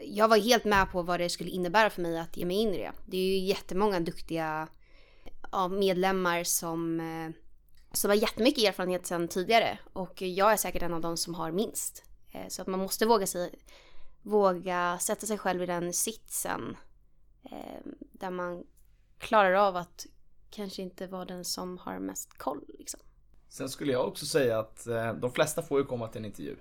jag 0.00 0.28
var 0.28 0.36
helt 0.36 0.64
med 0.64 0.92
på 0.92 1.02
vad 1.02 1.20
det 1.20 1.28
skulle 1.28 1.50
innebära 1.50 1.90
för 1.90 2.02
mig 2.02 2.18
att 2.18 2.36
ge 2.36 2.44
mig 2.44 2.56
in 2.56 2.74
i 2.74 2.78
det. 2.78 2.92
Det 3.06 3.16
är 3.16 3.26
ju 3.26 3.38
jättemånga 3.38 4.00
duktiga 4.00 4.68
ja, 5.52 5.68
medlemmar 5.68 6.44
som, 6.44 7.00
eh, 7.00 7.43
som 7.96 8.10
har 8.10 8.16
jättemycket 8.16 8.64
erfarenhet 8.64 9.06
sedan 9.06 9.28
tidigare 9.28 9.78
och 9.92 10.22
jag 10.22 10.52
är 10.52 10.56
säkert 10.56 10.82
en 10.82 10.94
av 10.94 11.00
de 11.00 11.16
som 11.16 11.34
har 11.34 11.50
minst. 11.50 12.02
Eh, 12.32 12.48
så 12.48 12.62
att 12.62 12.68
man 12.68 12.80
måste 12.80 13.06
våga, 13.06 13.26
sig, 13.26 13.54
våga 14.22 14.98
sätta 15.00 15.26
sig 15.26 15.38
själv 15.38 15.62
i 15.62 15.66
den 15.66 15.92
sitsen 15.92 16.76
eh, 17.42 17.80
där 18.12 18.30
man 18.30 18.64
klarar 19.18 19.52
av 19.52 19.76
att 19.76 20.06
kanske 20.50 20.82
inte 20.82 21.06
vara 21.06 21.24
den 21.24 21.44
som 21.44 21.78
har 21.78 21.98
mest 21.98 22.38
koll. 22.38 22.64
Liksom. 22.78 23.00
Sen 23.48 23.68
skulle 23.68 23.92
jag 23.92 24.08
också 24.08 24.26
säga 24.26 24.58
att 24.58 24.86
eh, 24.86 25.14
de 25.14 25.32
flesta 25.32 25.62
får 25.62 25.78
ju 25.80 25.84
komma 25.84 26.08
till 26.08 26.18
en 26.18 26.24
intervju. 26.24 26.56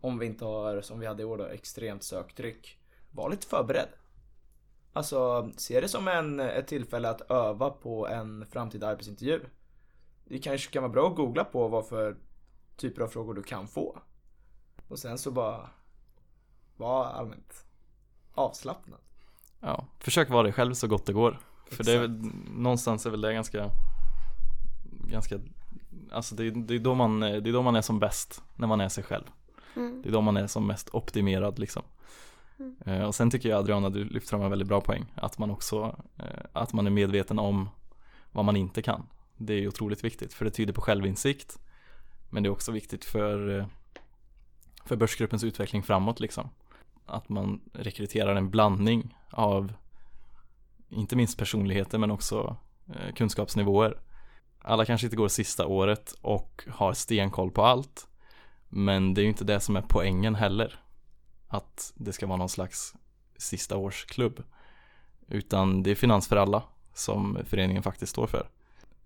Om 0.00 0.18
vi 0.18 0.26
inte 0.26 0.44
har, 0.44 0.80
som 0.80 1.00
vi 1.00 1.06
hade 1.06 1.22
i 1.22 1.26
år 1.26 1.38
då, 1.38 1.44
extremt 1.44 2.02
söktryck. 2.02 2.78
Var 3.10 3.30
lite 3.30 3.46
förberedd. 3.46 3.88
Alltså, 4.92 5.50
se 5.56 5.80
det 5.80 5.88
som 5.88 6.08
en, 6.08 6.40
ett 6.40 6.66
tillfälle 6.66 7.08
att 7.08 7.30
öva 7.30 7.70
på 7.70 8.08
en 8.08 8.46
framtida 8.46 8.86
arbetsintervju. 8.86 9.40
Det 10.28 10.38
kanske 10.38 10.70
kan 10.70 10.82
vara 10.82 10.92
bra 10.92 11.08
att 11.08 11.16
googla 11.16 11.44
på 11.44 11.68
vad 11.68 11.86
för 11.86 12.16
typer 12.76 13.02
av 13.02 13.08
frågor 13.08 13.34
du 13.34 13.42
kan 13.42 13.68
få. 13.68 13.98
Och 14.88 14.98
sen 14.98 15.18
så 15.18 15.30
bara 15.30 15.70
vara 16.76 17.08
allmänt 17.08 17.66
avslappnad. 18.34 18.98
Ja, 19.60 19.86
försök 19.98 20.30
vara 20.30 20.42
dig 20.42 20.52
själv 20.52 20.74
så 20.74 20.88
gott 20.88 21.06
det 21.06 21.12
går. 21.12 21.38
För 21.70 21.84
det 21.84 21.92
är 21.92 21.98
väl, 21.98 22.10
någonstans 22.50 23.06
är 23.06 23.10
väl 23.10 23.20
det 23.20 23.32
ganska, 23.32 23.70
ganska, 24.84 25.40
alltså 26.10 26.34
det, 26.34 26.50
det, 26.50 26.74
är 26.74 26.78
då 26.78 26.94
man, 26.94 27.20
det 27.20 27.28
är 27.28 27.52
då 27.52 27.62
man 27.62 27.76
är 27.76 27.82
som 27.82 27.98
bäst, 27.98 28.42
när 28.54 28.66
man 28.66 28.80
är 28.80 28.88
sig 28.88 29.04
själv. 29.04 29.24
Mm. 29.76 30.02
Det 30.02 30.08
är 30.08 30.12
då 30.12 30.20
man 30.20 30.36
är 30.36 30.46
som 30.46 30.66
mest 30.66 30.88
optimerad 30.92 31.58
liksom. 31.58 31.82
Mm. 32.58 32.76
Eh, 32.86 33.06
och 33.06 33.14
sen 33.14 33.30
tycker 33.30 33.48
jag 33.48 33.58
Adriana, 33.58 33.90
du 33.90 34.04
lyfter 34.04 34.28
fram 34.30 34.42
en 34.42 34.50
väldigt 34.50 34.68
bra 34.68 34.80
poäng. 34.80 35.12
Att 35.14 35.38
man 35.38 35.50
också, 35.50 35.96
eh, 36.16 36.44
att 36.52 36.72
man 36.72 36.86
är 36.86 36.90
medveten 36.90 37.38
om 37.38 37.68
vad 38.32 38.44
man 38.44 38.56
inte 38.56 38.82
kan. 38.82 39.06
Det 39.36 39.54
är 39.54 39.68
otroligt 39.68 40.04
viktigt 40.04 40.34
för 40.34 40.44
det 40.44 40.50
tyder 40.50 40.72
på 40.72 40.80
självinsikt. 40.80 41.58
Men 42.30 42.42
det 42.42 42.48
är 42.48 42.50
också 42.50 42.72
viktigt 42.72 43.04
för, 43.04 43.58
eh, 43.58 43.66
för 44.84 44.96
börsgruppens 44.96 45.44
utveckling 45.44 45.82
framåt 45.82 46.20
liksom. 46.20 46.48
Att 47.06 47.28
man 47.28 47.60
rekryterar 47.72 48.36
en 48.36 48.50
blandning 48.50 49.16
av 49.30 49.72
inte 50.88 51.16
minst 51.16 51.38
personligheter 51.38 51.98
men 51.98 52.10
också 52.10 52.56
eh, 52.88 53.14
kunskapsnivåer. 53.14 54.00
Alla 54.58 54.84
kanske 54.84 55.06
inte 55.06 55.16
går 55.16 55.28
sista 55.28 55.66
året 55.66 56.14
och 56.20 56.64
har 56.70 56.92
stenkoll 56.92 57.50
på 57.50 57.64
allt. 57.64 58.08
Men 58.68 59.14
det 59.14 59.20
är 59.20 59.22
ju 59.22 59.28
inte 59.28 59.44
det 59.44 59.60
som 59.60 59.76
är 59.76 59.84
poängen 59.88 60.34
heller. 60.34 60.80
Att 61.48 61.92
det 61.94 62.12
ska 62.12 62.26
vara 62.26 62.38
någon 62.38 62.48
slags 62.48 62.94
sista 63.36 63.76
årsklubb. 63.76 64.42
Utan 65.28 65.82
det 65.82 65.90
är 65.90 65.94
finans 65.94 66.28
för 66.28 66.36
alla 66.36 66.62
som 66.94 67.38
föreningen 67.44 67.82
faktiskt 67.82 68.12
står 68.12 68.26
för. 68.26 68.48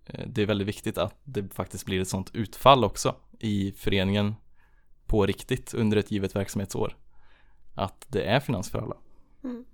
Eh, 0.06 0.26
det 0.28 0.42
är 0.42 0.46
väldigt 0.46 0.68
viktigt 0.68 0.98
att 0.98 1.20
det 1.24 1.54
faktiskt 1.54 1.86
blir 1.86 2.00
ett 2.00 2.08
sånt 2.08 2.30
utfall 2.34 2.84
också 2.84 3.16
i 3.38 3.72
föreningen 3.72 4.34
på 5.06 5.26
riktigt 5.26 5.74
under 5.74 5.96
ett 5.96 6.10
givet 6.10 6.36
verksamhetsår. 6.36 6.96
Att 7.74 8.06
det 8.08 8.22
är 8.22 8.40
finans 8.40 8.70
för 8.70 8.78
alla. 8.78 8.96
Mm. 9.44 9.64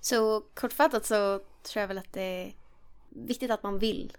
Så 0.00 0.40
kortfattat 0.54 1.06
så 1.06 1.38
tror 1.62 1.80
jag 1.80 1.88
väl 1.88 1.98
att 1.98 2.12
det 2.12 2.22
är 2.22 2.54
viktigt 3.08 3.50
att 3.50 3.62
man 3.62 3.78
vill 3.78 4.12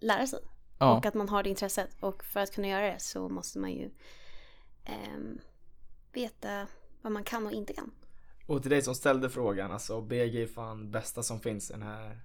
lära 0.00 0.26
sig. 0.26 0.40
Ja. 0.78 0.96
Och 0.96 1.06
att 1.06 1.14
man 1.14 1.28
har 1.28 1.42
det 1.42 1.48
intresset. 1.48 1.96
Och 2.00 2.24
för 2.24 2.40
att 2.40 2.54
kunna 2.54 2.68
göra 2.68 2.92
det 2.92 3.00
så 3.00 3.28
måste 3.28 3.58
man 3.58 3.72
ju 3.72 3.90
eh, 4.84 5.18
veta 6.12 6.66
vad 7.02 7.12
man 7.12 7.24
kan 7.24 7.46
och 7.46 7.52
inte 7.52 7.72
kan. 7.72 7.90
Och 8.46 8.62
till 8.62 8.70
dig 8.70 8.82
som 8.82 8.94
ställde 8.94 9.30
frågan, 9.30 9.72
alltså 9.72 10.00
BG 10.00 10.42
är 10.42 10.46
fan 10.46 10.90
bästa 10.90 11.22
som 11.22 11.40
finns 11.40 11.68
den 11.68 11.82
här, 11.82 12.20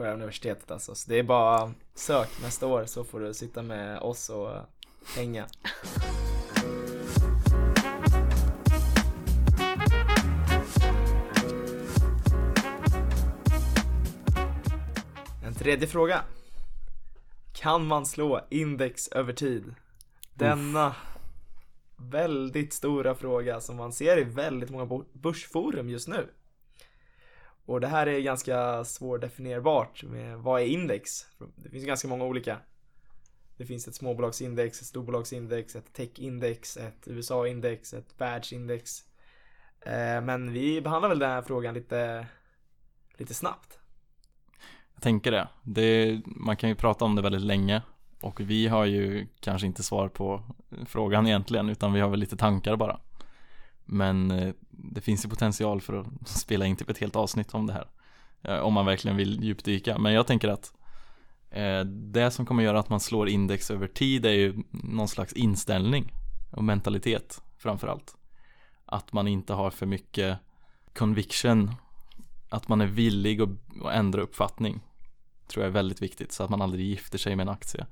på 0.00 0.04
det 0.04 0.10
här 0.10 0.16
universitetet 0.16 0.70
alltså. 0.70 0.94
Så 0.94 1.10
det 1.10 1.18
är 1.18 1.22
bara 1.22 1.72
sök 1.94 2.28
nästa 2.42 2.66
år 2.66 2.84
så 2.84 3.04
får 3.04 3.20
du 3.20 3.34
sitta 3.34 3.62
med 3.62 3.98
oss 3.98 4.30
och 4.30 4.50
hänga. 5.16 5.46
En 15.44 15.54
tredje 15.54 15.88
fråga. 15.88 16.24
Kan 17.52 17.86
man 17.86 18.06
slå 18.06 18.46
index 18.50 19.08
över 19.08 19.32
tid? 19.32 19.74
Denna 20.34 20.88
Uff 20.88 20.96
väldigt 21.96 22.72
stora 22.72 23.14
fråga 23.14 23.60
som 23.60 23.76
man 23.76 23.92
ser 23.92 24.18
i 24.18 24.24
väldigt 24.24 24.70
många 24.70 25.04
börsforum 25.12 25.88
just 25.88 26.08
nu. 26.08 26.28
Och 27.70 27.80
det 27.80 27.86
här 27.86 28.06
är 28.06 28.20
ganska 28.20 28.84
svårdefinierbart 28.84 30.02
med 30.02 30.38
vad 30.38 30.60
är 30.60 30.66
index? 30.66 31.26
Det 31.56 31.68
finns 31.68 31.84
ganska 31.84 32.08
många 32.08 32.24
olika. 32.24 32.58
Det 33.56 33.66
finns 33.66 33.88
ett 33.88 33.94
småbolagsindex, 33.94 34.80
ett 34.80 34.86
storbolagsindex, 34.86 35.76
ett 35.76 35.92
techindex, 35.92 36.76
ett 36.76 37.08
USA-index, 37.08 37.94
ett 37.94 38.14
världsindex. 38.18 39.04
Eh, 39.80 40.20
men 40.20 40.52
vi 40.52 40.80
behandlar 40.80 41.08
väl 41.08 41.18
den 41.18 41.30
här 41.30 41.42
frågan 41.42 41.74
lite, 41.74 42.26
lite 43.16 43.34
snabbt. 43.34 43.78
Jag 44.94 45.02
tänker 45.02 45.30
det. 45.30 45.48
det. 45.62 46.20
Man 46.24 46.56
kan 46.56 46.68
ju 46.68 46.74
prata 46.74 47.04
om 47.04 47.14
det 47.16 47.22
väldigt 47.22 47.42
länge 47.42 47.82
och 48.20 48.40
vi 48.40 48.68
har 48.68 48.84
ju 48.84 49.26
kanske 49.40 49.66
inte 49.66 49.82
svar 49.82 50.08
på 50.08 50.42
frågan 50.86 51.26
egentligen 51.26 51.68
utan 51.68 51.92
vi 51.92 52.00
har 52.00 52.08
väl 52.08 52.20
lite 52.20 52.36
tankar 52.36 52.76
bara. 52.76 53.00
Men 53.92 54.30
eh, 54.30 54.54
det 54.70 55.00
finns 55.00 55.24
ju 55.24 55.28
potential 55.28 55.80
för 55.80 56.00
att 56.00 56.06
spela 56.28 56.66
in 56.66 56.76
typ 56.76 56.90
ett 56.90 56.98
helt 56.98 57.16
avsnitt 57.16 57.54
om 57.54 57.66
det 57.66 57.72
här. 57.72 57.88
Eh, 58.42 58.58
om 58.58 58.74
man 58.74 58.86
verkligen 58.86 59.16
vill 59.16 59.44
djupdyka. 59.44 59.98
Men 59.98 60.12
jag 60.12 60.26
tänker 60.26 60.48
att 60.48 60.72
eh, 61.50 61.80
det 61.84 62.30
som 62.30 62.46
kommer 62.46 62.62
göra 62.62 62.78
att 62.78 62.88
man 62.88 63.00
slår 63.00 63.28
index 63.28 63.70
över 63.70 63.86
tid 63.86 64.26
är 64.26 64.32
ju 64.32 64.62
någon 64.70 65.08
slags 65.08 65.32
inställning 65.32 66.12
och 66.50 66.64
mentalitet 66.64 67.42
framförallt. 67.58 68.14
Att 68.84 69.12
man 69.12 69.28
inte 69.28 69.52
har 69.52 69.70
för 69.70 69.86
mycket 69.86 70.38
conviction. 70.94 71.74
Att 72.48 72.68
man 72.68 72.80
är 72.80 72.86
villig 72.86 73.42
att 73.42 73.48
ändra 73.92 74.22
uppfattning. 74.22 74.80
Tror 75.46 75.64
jag 75.64 75.68
är 75.68 75.74
väldigt 75.74 76.02
viktigt 76.02 76.32
så 76.32 76.42
att 76.44 76.50
man 76.50 76.62
aldrig 76.62 76.86
gifter 76.86 77.18
sig 77.18 77.36
med 77.36 77.44
en 77.44 77.54
aktie 77.54 77.86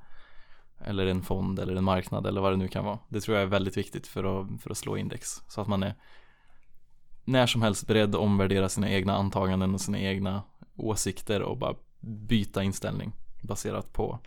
eller 0.85 1.07
en 1.07 1.23
fond 1.23 1.59
eller 1.59 1.77
en 1.77 1.85
marknad 1.85 2.27
eller 2.27 2.41
vad 2.41 2.53
det 2.53 2.57
nu 2.57 2.69
kan 2.69 2.85
vara. 2.85 2.99
Det 3.09 3.21
tror 3.21 3.37
jag 3.37 3.43
är 3.43 3.51
väldigt 3.51 3.77
viktigt 3.77 4.07
för 4.07 4.25
att, 4.25 4.63
för 4.63 4.71
att 4.71 4.79
slå 4.79 4.97
index. 4.97 5.43
Så 5.49 5.61
att 5.61 5.69
man 5.69 5.83
är 5.83 5.95
när 7.25 7.47
som 7.47 7.63
helst 7.63 7.87
beredd 7.87 8.15
att 8.15 8.21
omvärdera 8.21 8.69
sina 8.69 8.91
egna 8.91 9.17
antaganden 9.17 9.75
och 9.75 9.81
sina 9.81 9.99
egna 9.99 10.43
åsikter 10.77 11.43
och 11.43 11.59
bara 11.59 11.75
byta 12.01 12.63
inställning 12.63 13.13
baserat 13.43 13.93
på 13.93 14.19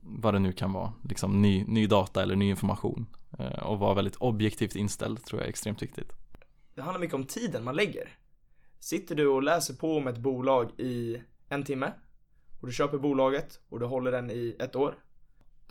vad 0.00 0.34
det 0.34 0.38
nu 0.38 0.52
kan 0.52 0.72
vara, 0.72 0.92
liksom 1.04 1.42
ny, 1.42 1.64
ny 1.64 1.86
data 1.86 2.22
eller 2.22 2.36
ny 2.36 2.50
information 2.50 3.06
eh, 3.38 3.62
och 3.66 3.78
vara 3.78 3.94
väldigt 3.94 4.16
objektivt 4.16 4.76
inställd 4.76 5.24
tror 5.24 5.40
jag 5.40 5.46
är 5.46 5.50
extremt 5.50 5.82
viktigt. 5.82 6.12
Det 6.74 6.82
handlar 6.82 7.00
mycket 7.00 7.14
om 7.14 7.24
tiden 7.24 7.64
man 7.64 7.76
lägger. 7.76 8.08
Sitter 8.78 9.14
du 9.14 9.26
och 9.26 9.42
läser 9.42 9.74
på 9.74 9.96
om 9.96 10.06
ett 10.06 10.18
bolag 10.18 10.80
i 10.80 11.22
en 11.48 11.64
timme 11.64 11.92
och 12.60 12.66
du 12.66 12.72
köper 12.72 12.98
bolaget 12.98 13.60
och 13.68 13.80
du 13.80 13.86
håller 13.86 14.12
den 14.12 14.30
i 14.30 14.56
ett 14.58 14.76
år 14.76 14.94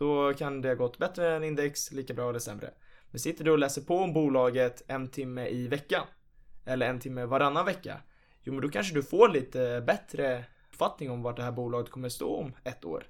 då 0.01 0.33
kan 0.33 0.61
det 0.61 0.67
ha 0.67 0.75
gått 0.75 0.97
bättre 0.97 1.35
än 1.35 1.43
index, 1.43 1.91
lika 1.91 2.13
bra 2.13 2.29
eller 2.29 2.39
sämre. 2.39 2.73
Men 3.11 3.19
sitter 3.19 3.43
du 3.43 3.51
och 3.51 3.59
läser 3.59 3.81
på 3.81 3.97
om 3.97 4.13
bolaget 4.13 4.83
en 4.87 5.07
timme 5.07 5.47
i 5.47 5.67
veckan 5.67 6.07
eller 6.65 6.89
en 6.89 6.99
timme 6.99 7.25
varannan 7.25 7.65
vecka. 7.65 8.01
Jo 8.43 8.53
men 8.53 8.61
då 8.61 8.69
kanske 8.69 8.93
du 8.93 9.03
får 9.03 9.29
lite 9.29 9.83
bättre 9.87 10.45
uppfattning 10.69 11.11
om 11.11 11.21
vart 11.21 11.35
det 11.35 11.43
här 11.43 11.51
bolaget 11.51 11.91
kommer 11.91 12.09
stå 12.09 12.35
om 12.35 12.53
ett 12.63 12.85
år. 12.85 13.03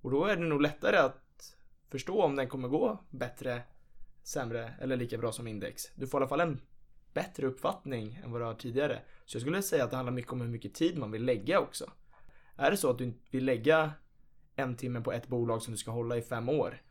Och 0.00 0.10
då 0.10 0.24
är 0.24 0.36
det 0.36 0.42
nog 0.42 0.62
lättare 0.62 0.96
att 0.96 1.56
förstå 1.90 2.22
om 2.22 2.36
den 2.36 2.48
kommer 2.48 2.68
gå 2.68 3.04
bättre, 3.10 3.62
sämre 4.22 4.74
eller 4.80 4.96
lika 4.96 5.18
bra 5.18 5.32
som 5.32 5.46
index. 5.46 5.84
Du 5.94 6.06
får 6.06 6.20
i 6.20 6.22
alla 6.22 6.28
fall 6.28 6.40
en 6.40 6.60
bättre 7.14 7.46
uppfattning 7.46 8.20
än 8.24 8.32
vad 8.32 8.40
du 8.40 8.44
har 8.44 8.54
tidigare. 8.54 9.00
Så 9.24 9.36
jag 9.36 9.42
skulle 9.42 9.62
säga 9.62 9.84
att 9.84 9.90
det 9.90 9.96
handlar 9.96 10.12
mycket 10.12 10.32
om 10.32 10.40
hur 10.40 10.48
mycket 10.48 10.74
tid 10.74 10.98
man 10.98 11.10
vill 11.10 11.24
lägga 11.24 11.60
också. 11.60 11.90
Är 12.56 12.70
det 12.70 12.76
så 12.76 12.90
att 12.90 12.98
du 12.98 13.14
vill 13.30 13.44
lägga 13.44 13.92
en 14.56 14.76
timme 14.76 15.00
på 15.00 15.12
ett 15.12 15.28
bolag 15.28 15.62
som 15.62 15.72
du 15.72 15.78
ska 15.78 15.90
hålla 15.90 16.16
i 16.16 16.22
fem 16.22 16.48
år, 16.48 16.82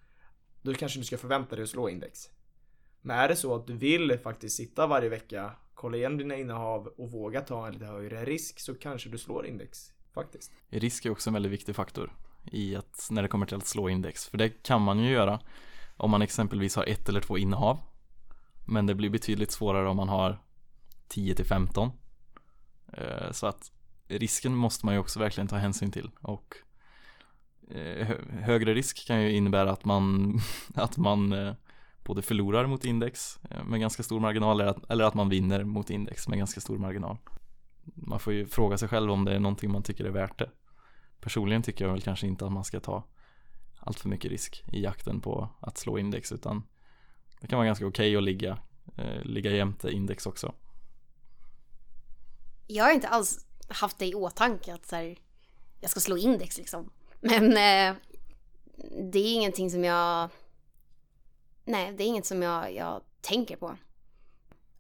då 0.62 0.74
kanske 0.74 1.00
du 1.00 1.06
ska 1.06 1.18
förvänta 1.18 1.56
dig 1.56 1.64
att 1.64 1.70
slå 1.70 1.90
index. 1.90 2.30
Men 3.02 3.18
är 3.18 3.28
det 3.28 3.36
så 3.36 3.56
att 3.56 3.68
du 3.68 3.78
vill 3.78 4.20
faktiskt 4.20 4.56
sitta 4.56 4.88
varje 4.88 5.10
vecka, 5.10 5.52
kolla 5.74 5.98
igen 5.98 6.18
dina 6.18 6.36
innehav 6.36 6.88
och 6.88 7.12
våga 7.12 7.42
ta 7.42 7.68
en 7.68 7.74
lite 7.74 7.86
högre 7.86 8.26
risk 8.26 8.60
så 8.60 8.76
kanske 8.76 9.10
du 9.10 9.18
slår 9.18 9.46
index 9.46 9.92
faktiskt. 10.14 10.52
Risk 10.70 11.06
är 11.06 11.10
också 11.10 11.30
en 11.30 11.34
väldigt 11.34 11.52
viktig 11.52 11.76
faktor 11.76 12.14
i 12.52 12.76
att 12.76 13.08
när 13.12 13.22
det 13.22 13.28
kommer 13.28 13.46
till 13.46 13.58
att 13.58 13.68
slå 13.68 13.90
index, 13.90 14.28
för 14.28 14.38
det 14.38 14.50
kan 14.50 14.82
man 14.82 15.00
ju 15.00 15.12
göra 15.12 15.40
om 15.98 16.12
man 16.12 16.22
exempelvis 16.22 16.76
har 16.76 16.86
ett 16.86 17.10
eller 17.10 17.22
två 17.22 17.38
innehav. 17.38 17.80
Men 18.66 18.86
det 18.86 18.96
blir 18.96 19.10
betydligt 19.10 19.52
svårare 19.52 19.90
om 19.90 19.98
man 19.98 20.10
har 20.10 20.44
10 21.08 21.36
till 21.36 21.46
15. 21.46 21.92
Eh, 22.94 23.32
så 23.32 23.48
att 23.48 23.72
risken 24.08 24.56
måste 24.56 24.86
man 24.86 24.96
ju 24.96 25.00
också 25.00 25.20
verkligen 25.20 25.48
ta 25.48 25.56
hänsyn 25.56 25.92
till 25.92 26.12
och 26.22 26.56
Eh, 27.72 28.08
högre 28.30 28.74
risk 28.74 29.08
kan 29.08 29.22
ju 29.22 29.32
innebära 29.32 29.72
att 29.72 29.86
man, 29.86 30.40
att 30.76 30.98
man 30.98 31.34
eh, 31.34 31.54
både 32.04 32.22
förlorar 32.22 32.68
mot 32.68 32.86
index 32.86 33.40
eh, 33.50 33.64
med 33.64 33.80
ganska 33.80 34.04
stor 34.04 34.20
marginal 34.20 34.62
eller 34.90 35.04
att 35.04 35.14
man 35.14 35.30
vinner 35.30 35.64
mot 35.64 35.90
index 35.90 36.28
med 36.28 36.38
ganska 36.38 36.62
stor 36.62 36.78
marginal. 36.78 37.18
Man 37.84 38.20
får 38.20 38.34
ju 38.34 38.46
fråga 38.46 38.78
sig 38.78 38.88
själv 38.88 39.12
om 39.12 39.26
det 39.26 39.36
är 39.36 39.40
någonting 39.40 39.72
man 39.72 39.84
tycker 39.84 40.06
är 40.06 40.10
värt 40.10 40.40
det. 40.40 40.50
Personligen 41.20 41.64
tycker 41.64 41.86
jag 41.86 41.92
väl 41.92 42.02
kanske 42.02 42.28
inte 42.28 42.46
att 42.46 42.52
man 42.52 42.64
ska 42.64 42.80
ta 42.80 43.04
allt 43.80 44.00
för 44.00 44.10
mycket 44.10 44.32
risk 44.32 44.64
i 44.72 44.84
jakten 44.84 45.22
på 45.22 45.50
att 45.60 45.78
slå 45.78 45.98
index 45.98 46.32
utan 46.32 46.64
det 47.40 47.48
kan 47.48 47.58
vara 47.58 47.66
ganska 47.66 47.88
okej 47.88 48.10
okay 48.10 48.18
att 48.18 48.24
ligga, 48.24 48.58
eh, 48.98 49.22
ligga 49.24 49.52
jämte 49.52 49.92
index 49.92 50.26
också. 50.26 50.54
Jag 52.68 52.84
har 52.84 52.92
inte 52.92 53.08
alls 53.08 53.46
haft 53.68 54.00
det 54.00 54.06
i 54.06 54.16
åtanke 54.16 54.74
att 54.74 54.86
så 54.86 54.96
här, 54.96 55.18
jag 55.82 55.92
ska 55.92 56.00
slå 56.00 56.18
index 56.18 56.58
liksom. 56.58 56.90
Men 57.24 57.46
eh, 57.46 57.96
det 59.12 59.20
är 59.20 59.34
ingenting 59.34 59.72
som 59.72 59.84
jag... 59.84 60.30
Nej, 61.66 61.92
det 61.92 62.04
är 62.04 62.08
inget 62.08 62.26
som 62.26 62.42
jag, 62.42 62.76
jag 62.76 63.02
tänker 63.22 63.56
på. 63.56 63.78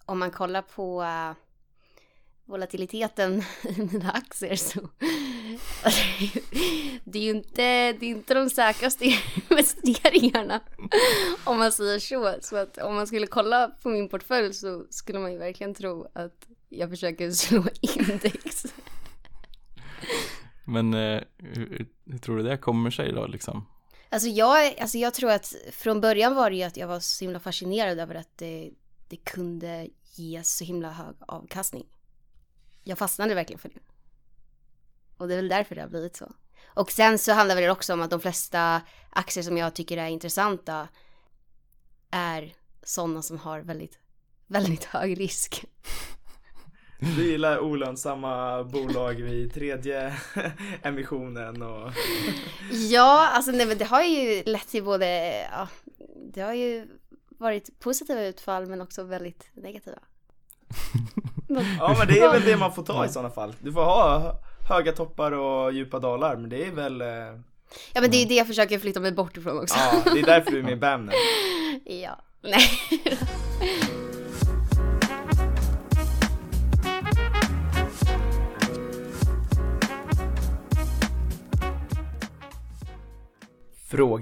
Om 0.05 0.19
man 0.19 0.31
kollar 0.31 0.61
på 0.61 1.01
uh, 1.01 1.31
volatiliteten 2.45 3.43
i 3.63 3.81
mina 3.91 4.11
aktier 4.11 4.55
så 4.55 4.79
det 7.03 7.19
är 7.19 7.23
ju 7.23 7.29
inte, 7.29 7.93
det 7.93 8.05
är 8.05 8.09
inte 8.09 8.33
de 8.33 8.49
säkraste 8.49 9.05
investeringarna 9.49 10.61
om 11.43 11.57
man 11.57 11.71
säger 11.71 11.99
så. 11.99 12.35
Så 12.41 12.55
att 12.55 12.77
om 12.77 12.95
man 12.95 13.07
skulle 13.07 13.27
kolla 13.27 13.67
på 13.67 13.89
min 13.89 14.09
portfölj 14.09 14.53
så 14.53 14.85
skulle 14.89 15.19
man 15.19 15.31
ju 15.31 15.37
verkligen 15.37 15.73
tro 15.73 16.07
att 16.13 16.47
jag 16.69 16.89
försöker 16.89 17.31
slå 17.31 17.63
index. 17.81 18.65
Men 20.63 20.93
eh, 20.93 21.21
hur, 21.37 21.87
hur, 22.05 22.17
tror 22.17 22.37
du 22.37 22.43
det 22.43 22.57
kommer 22.57 22.91
sig 22.91 23.11
då 23.11 23.27
liksom? 23.27 23.65
Alltså 24.09 24.27
jag, 24.27 24.79
alltså 24.79 24.97
jag 24.97 25.13
tror 25.13 25.31
att 25.31 25.55
från 25.71 26.01
början 26.01 26.35
var 26.35 26.49
det 26.49 26.55
ju 26.55 26.63
att 26.63 26.77
jag 26.77 26.87
var 26.87 26.99
så 26.99 27.25
himla 27.25 27.39
fascinerad 27.39 27.99
över 27.99 28.15
att 28.15 28.37
det, 28.37 28.71
det 29.07 29.15
kunde 29.15 29.87
ge 30.15 30.43
så 30.43 30.63
himla 30.63 30.91
hög 30.91 31.15
avkastning. 31.19 31.85
Jag 32.83 32.97
fastnade 32.97 33.35
verkligen 33.35 33.59
för 33.59 33.69
det. 33.69 33.79
Och 35.17 35.27
det 35.27 35.33
är 35.33 35.37
väl 35.37 35.47
därför 35.47 35.75
det 35.75 35.81
har 35.81 35.89
blivit 35.89 36.15
så. 36.15 36.31
Och 36.65 36.91
sen 36.91 37.19
så 37.19 37.31
handlar 37.31 37.55
det 37.55 37.69
också 37.69 37.93
om 37.93 38.01
att 38.01 38.09
de 38.09 38.19
flesta 38.19 38.81
aktier 39.09 39.43
som 39.43 39.57
jag 39.57 39.73
tycker 39.73 39.97
är 39.97 40.07
intressanta 40.07 40.87
är 42.11 42.55
sådana 42.83 43.21
som 43.21 43.37
har 43.37 43.59
väldigt, 43.59 43.99
väldigt 44.47 44.83
hög 44.83 45.19
risk. 45.19 45.65
Gillar 47.17 47.59
olönsamma 47.59 48.63
bolag 48.63 49.13
vid 49.13 49.53
tredje 49.53 50.13
emissionen 50.83 51.61
och... 51.61 51.91
ja, 52.71 53.29
alltså 53.33 53.51
nej 53.51 53.65
men 53.65 53.77
det 53.77 53.85
har 53.85 54.03
ju 54.03 54.43
lett 54.43 54.67
till 54.67 54.83
både, 54.83 55.39
ja, 55.51 55.67
det 56.33 56.41
har 56.41 56.53
ju 56.53 56.87
varit 57.37 57.79
positiva 57.79 58.21
utfall 58.21 58.65
men 58.65 58.81
också 58.81 59.03
väldigt 59.03 59.49
negativa. 59.53 59.97
ja 61.79 61.95
men 61.99 62.07
det 62.07 62.19
är 62.19 62.31
väl 62.31 62.45
det 62.45 62.57
man 62.57 62.73
får 62.73 62.83
ta 62.83 63.05
i 63.05 63.09
sådana 63.09 63.29
fall. 63.29 63.53
Du 63.59 63.71
får 63.71 63.83
ha 63.83 64.35
höga 64.69 64.91
toppar 64.91 65.31
och 65.31 65.73
djupa 65.73 65.99
dalar 65.99 66.35
men 66.35 66.49
det 66.49 66.65
är 66.65 66.71
väl 66.71 67.01
eh... 67.01 67.07
Ja 67.93 68.01
men 68.01 68.11
det 68.11 68.23
är 68.23 68.27
det 68.27 68.35
jag 68.35 68.47
försöker 68.47 68.79
flytta 68.79 68.99
mig 68.99 69.11
bort 69.11 69.37
ifrån 69.37 69.59
också. 69.59 69.75
Ja, 69.77 70.11
det 70.13 70.19
är 70.19 70.25
därför 70.25 70.51
du 70.51 70.59
är 70.59 70.63
med 70.63 70.73
i 70.73 70.75
BAM 70.75 71.05
nu. 71.05 71.11
ja, 71.85 72.19
nej. 72.41 72.69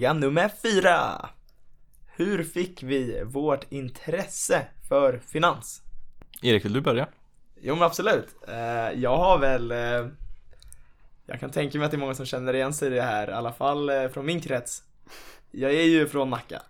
Fråga 0.01 0.13
nummer 0.13 0.49
fyra. 0.63 1.29
Hur 2.15 2.43
fick 2.43 2.83
vi 2.83 3.23
vårt 3.23 3.71
intresse 3.71 4.67
för 4.89 5.19
finans? 5.19 5.81
Erik, 6.41 6.65
vill 6.65 6.73
du 6.73 6.81
börja? 6.81 7.07
Jo 7.61 7.75
men 7.75 7.83
absolut. 7.83 8.35
Eh, 8.47 8.99
jag 9.01 9.17
har 9.17 9.39
väl 9.39 9.71
eh, 9.71 10.07
Jag 11.25 11.39
kan 11.39 11.51
tänka 11.51 11.77
mig 11.77 11.85
att 11.85 11.91
det 11.91 11.97
är 11.97 11.99
många 11.99 12.15
som 12.15 12.25
känner 12.25 12.53
igen 12.53 12.73
sig 12.73 12.87
i 12.87 12.91
det 12.91 13.01
här, 13.01 13.29
i 13.29 13.33
alla 13.33 13.53
fall 13.53 13.89
eh, 13.89 14.07
från 14.07 14.25
min 14.25 14.41
krets. 14.41 14.83
Jag 15.51 15.73
är 15.73 15.85
ju 15.85 16.07
från 16.07 16.29
Nacka 16.29 16.61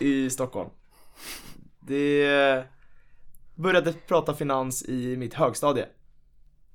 i 0.00 0.30
Stockholm. 0.30 0.70
Det 1.80 2.64
började 3.54 3.92
prata 3.92 4.34
finans 4.34 4.84
i 4.88 5.16
mitt 5.16 5.34
högstadie. 5.34 5.86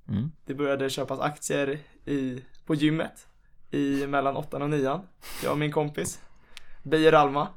Mm. 0.07 0.31
Det 0.45 0.53
började 0.53 0.89
köpas 0.89 1.19
aktier 1.19 1.79
i, 2.05 2.43
på 2.65 2.75
gymmet 2.75 3.27
i 3.71 4.07
mellan 4.07 4.37
åttan 4.37 4.61
och 4.61 4.69
nian. 4.69 5.01
Jag 5.43 5.51
och 5.51 5.57
min 5.57 5.71
kompis 5.71 6.19
Beijer 6.83 7.13
Alma. 7.13 7.47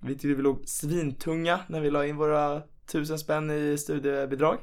Vi 0.00 0.12
tyckte 0.12 0.28
vi 0.28 0.42
låg 0.42 0.68
svintunga 0.68 1.60
när 1.66 1.80
vi 1.80 1.90
la 1.90 2.06
in 2.06 2.16
våra 2.16 2.62
tusen 2.86 3.18
spänn 3.18 3.50
i 3.50 3.78
studiebidrag. 3.78 4.58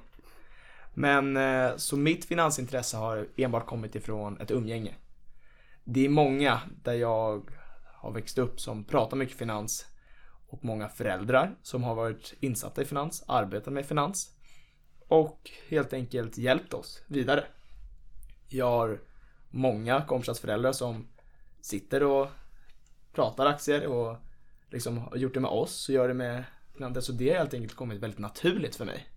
Men 0.94 1.38
eh, 1.38 1.76
så 1.78 1.98
mitt 1.98 2.26
finansintresse 2.26 2.98
har 2.98 3.28
enbart 3.36 3.66
kommit 3.66 3.96
ifrån 3.96 4.42
ett 4.42 4.52
umgänge. 4.52 4.96
Det 5.84 6.06
är 6.06 6.10
många 6.10 6.62
där 6.84 6.94
jag 6.94 7.50
har 7.94 8.12
växt 8.12 8.38
upp 8.38 8.60
som 8.60 8.84
pratar 8.84 9.18
mycket 9.18 9.38
finans 9.38 9.86
och 10.48 10.66
många 10.66 10.90
föräldrar 10.90 11.56
som 11.62 11.84
har 11.84 11.96
varit 11.96 12.34
insatta 12.40 12.82
i 12.82 12.86
finans, 12.86 13.24
arbetat 13.28 13.74
med 13.74 13.86
finans 13.86 14.32
och 15.08 15.52
helt 15.70 15.94
enkelt 15.94 16.38
hjälpt 16.38 16.74
oss 16.74 17.04
vidare. 17.08 17.44
Jag 18.48 18.66
har 18.66 19.00
många 19.52 20.02
kompisars 20.02 20.40
föräldrar 20.40 20.72
som 20.72 21.08
sitter 21.62 22.04
och 22.04 22.28
pratar 23.14 23.46
aktier 23.46 23.88
och 23.88 24.18
liksom 24.70 24.98
har 24.98 25.18
gjort 25.18 25.34
det 25.34 25.40
med 25.40 25.52
oss 25.52 25.90
och 25.90 25.96
gör 25.96 26.08
det 26.08 26.14
med 26.14 26.44
andra 26.80 27.02
så 27.02 27.12
det 27.12 27.30
har 27.30 27.38
helt 27.38 27.54
enkelt 27.54 27.76
kommit 27.76 28.00
väldigt 28.00 28.20
naturligt 28.20 28.76
för 28.76 28.86
mig. 28.86 29.08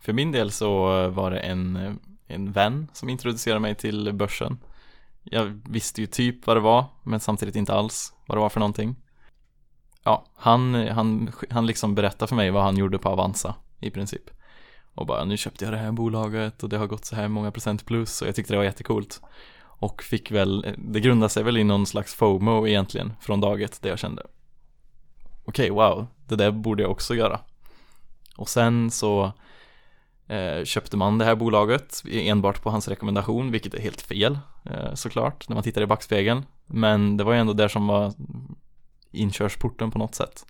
För 0.00 0.12
min 0.12 0.32
del 0.32 0.50
så 0.50 0.68
var 1.08 1.30
det 1.30 1.38
en, 1.38 1.98
en 2.26 2.52
vän 2.52 2.88
som 2.92 3.08
introducerade 3.08 3.60
mig 3.60 3.74
till 3.74 4.12
börsen. 4.12 4.58
Jag 5.22 5.60
visste 5.70 6.00
ju 6.00 6.06
typ 6.06 6.46
vad 6.46 6.56
det 6.56 6.60
var, 6.60 6.84
men 7.02 7.20
samtidigt 7.20 7.56
inte 7.56 7.74
alls 7.74 8.12
vad 8.26 8.36
det 8.36 8.40
var 8.40 8.48
för 8.48 8.60
någonting. 8.60 8.96
Ja, 10.04 10.26
han, 10.36 10.74
han, 10.74 11.32
han 11.50 11.66
liksom 11.66 11.94
berättade 11.94 12.28
för 12.28 12.36
mig 12.36 12.50
vad 12.50 12.62
han 12.62 12.76
gjorde 12.76 12.98
på 12.98 13.08
Avanza 13.08 13.54
i 13.80 13.90
princip. 13.90 14.30
Och 14.94 15.06
bara, 15.06 15.24
nu 15.24 15.36
köpte 15.36 15.64
jag 15.64 15.74
det 15.74 15.78
här 15.78 15.92
bolaget 15.92 16.62
och 16.62 16.68
det 16.68 16.78
har 16.78 16.86
gått 16.86 17.04
så 17.04 17.16
här 17.16 17.28
många 17.28 17.50
procent 17.50 17.86
plus 17.86 18.22
och 18.22 18.28
jag 18.28 18.34
tyckte 18.34 18.52
det 18.52 18.56
var 18.56 18.64
jättekult. 18.64 19.20
Och 19.82 20.02
fick 20.02 20.30
väl, 20.30 20.74
det 20.78 21.00
grundade 21.00 21.30
sig 21.30 21.42
väl 21.42 21.56
i 21.56 21.64
någon 21.64 21.86
slags 21.86 22.14
FOMO 22.14 22.66
egentligen 22.66 23.12
från 23.20 23.40
dag 23.40 23.62
ett 23.62 23.82
där 23.82 23.90
jag 23.90 23.98
kände 23.98 24.22
Okej, 25.44 25.70
okay, 25.70 25.70
wow, 25.70 26.06
det 26.28 26.36
där 26.36 26.50
borde 26.50 26.82
jag 26.82 26.90
också 26.90 27.14
göra. 27.14 27.40
Och 28.36 28.48
sen 28.48 28.90
så 28.90 29.32
eh, 30.26 30.64
köpte 30.64 30.96
man 30.96 31.18
det 31.18 31.24
här 31.24 31.34
bolaget 31.34 32.02
enbart 32.10 32.62
på 32.62 32.70
hans 32.70 32.88
rekommendation, 32.88 33.50
vilket 33.50 33.74
är 33.74 33.80
helt 33.80 34.00
fel 34.00 34.38
eh, 34.64 34.94
såklart 34.94 35.48
när 35.48 35.54
man 35.54 35.62
tittar 35.62 35.82
i 35.82 35.86
backspegeln. 35.86 36.46
Men 36.66 37.16
det 37.16 37.24
var 37.24 37.32
ju 37.32 37.38
ändå 37.38 37.52
där 37.52 37.68
som 37.68 37.86
var 37.86 38.12
inkörsporten 39.10 39.90
på 39.90 39.98
något 39.98 40.14
sätt. 40.14 40.46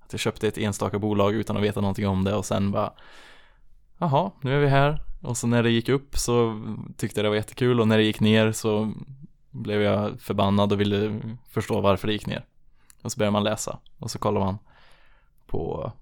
Att 0.00 0.12
jag 0.12 0.20
köpte 0.20 0.48
ett 0.48 0.58
enstaka 0.58 0.98
bolag 0.98 1.34
utan 1.34 1.56
att 1.56 1.62
veta 1.62 1.80
någonting 1.80 2.08
om 2.08 2.24
det 2.24 2.34
och 2.34 2.44
sen 2.44 2.70
bara 2.70 2.92
Jaha, 3.98 4.30
nu 4.40 4.56
är 4.56 4.60
vi 4.60 4.68
här. 4.68 5.13
Och 5.24 5.36
så 5.36 5.46
när 5.46 5.62
det 5.62 5.70
gick 5.70 5.88
upp 5.88 6.18
så 6.18 6.62
tyckte 6.96 7.20
jag 7.20 7.24
det 7.24 7.28
var 7.28 7.36
jättekul 7.36 7.80
och 7.80 7.88
när 7.88 7.98
det 7.98 8.04
gick 8.04 8.20
ner 8.20 8.52
så 8.52 8.92
blev 9.50 9.82
jag 9.82 10.20
förbannad 10.20 10.72
och 10.72 10.80
ville 10.80 11.20
förstå 11.48 11.80
varför 11.80 12.06
det 12.06 12.12
gick 12.12 12.26
ner. 12.26 12.44
Och 13.02 13.12
så 13.12 13.18
börjar 13.18 13.30
man 13.30 13.44
läsa 13.44 13.78
och 13.98 14.10
så 14.10 14.18
kollar 14.18 14.40
man 14.40 14.58
på 15.46 15.92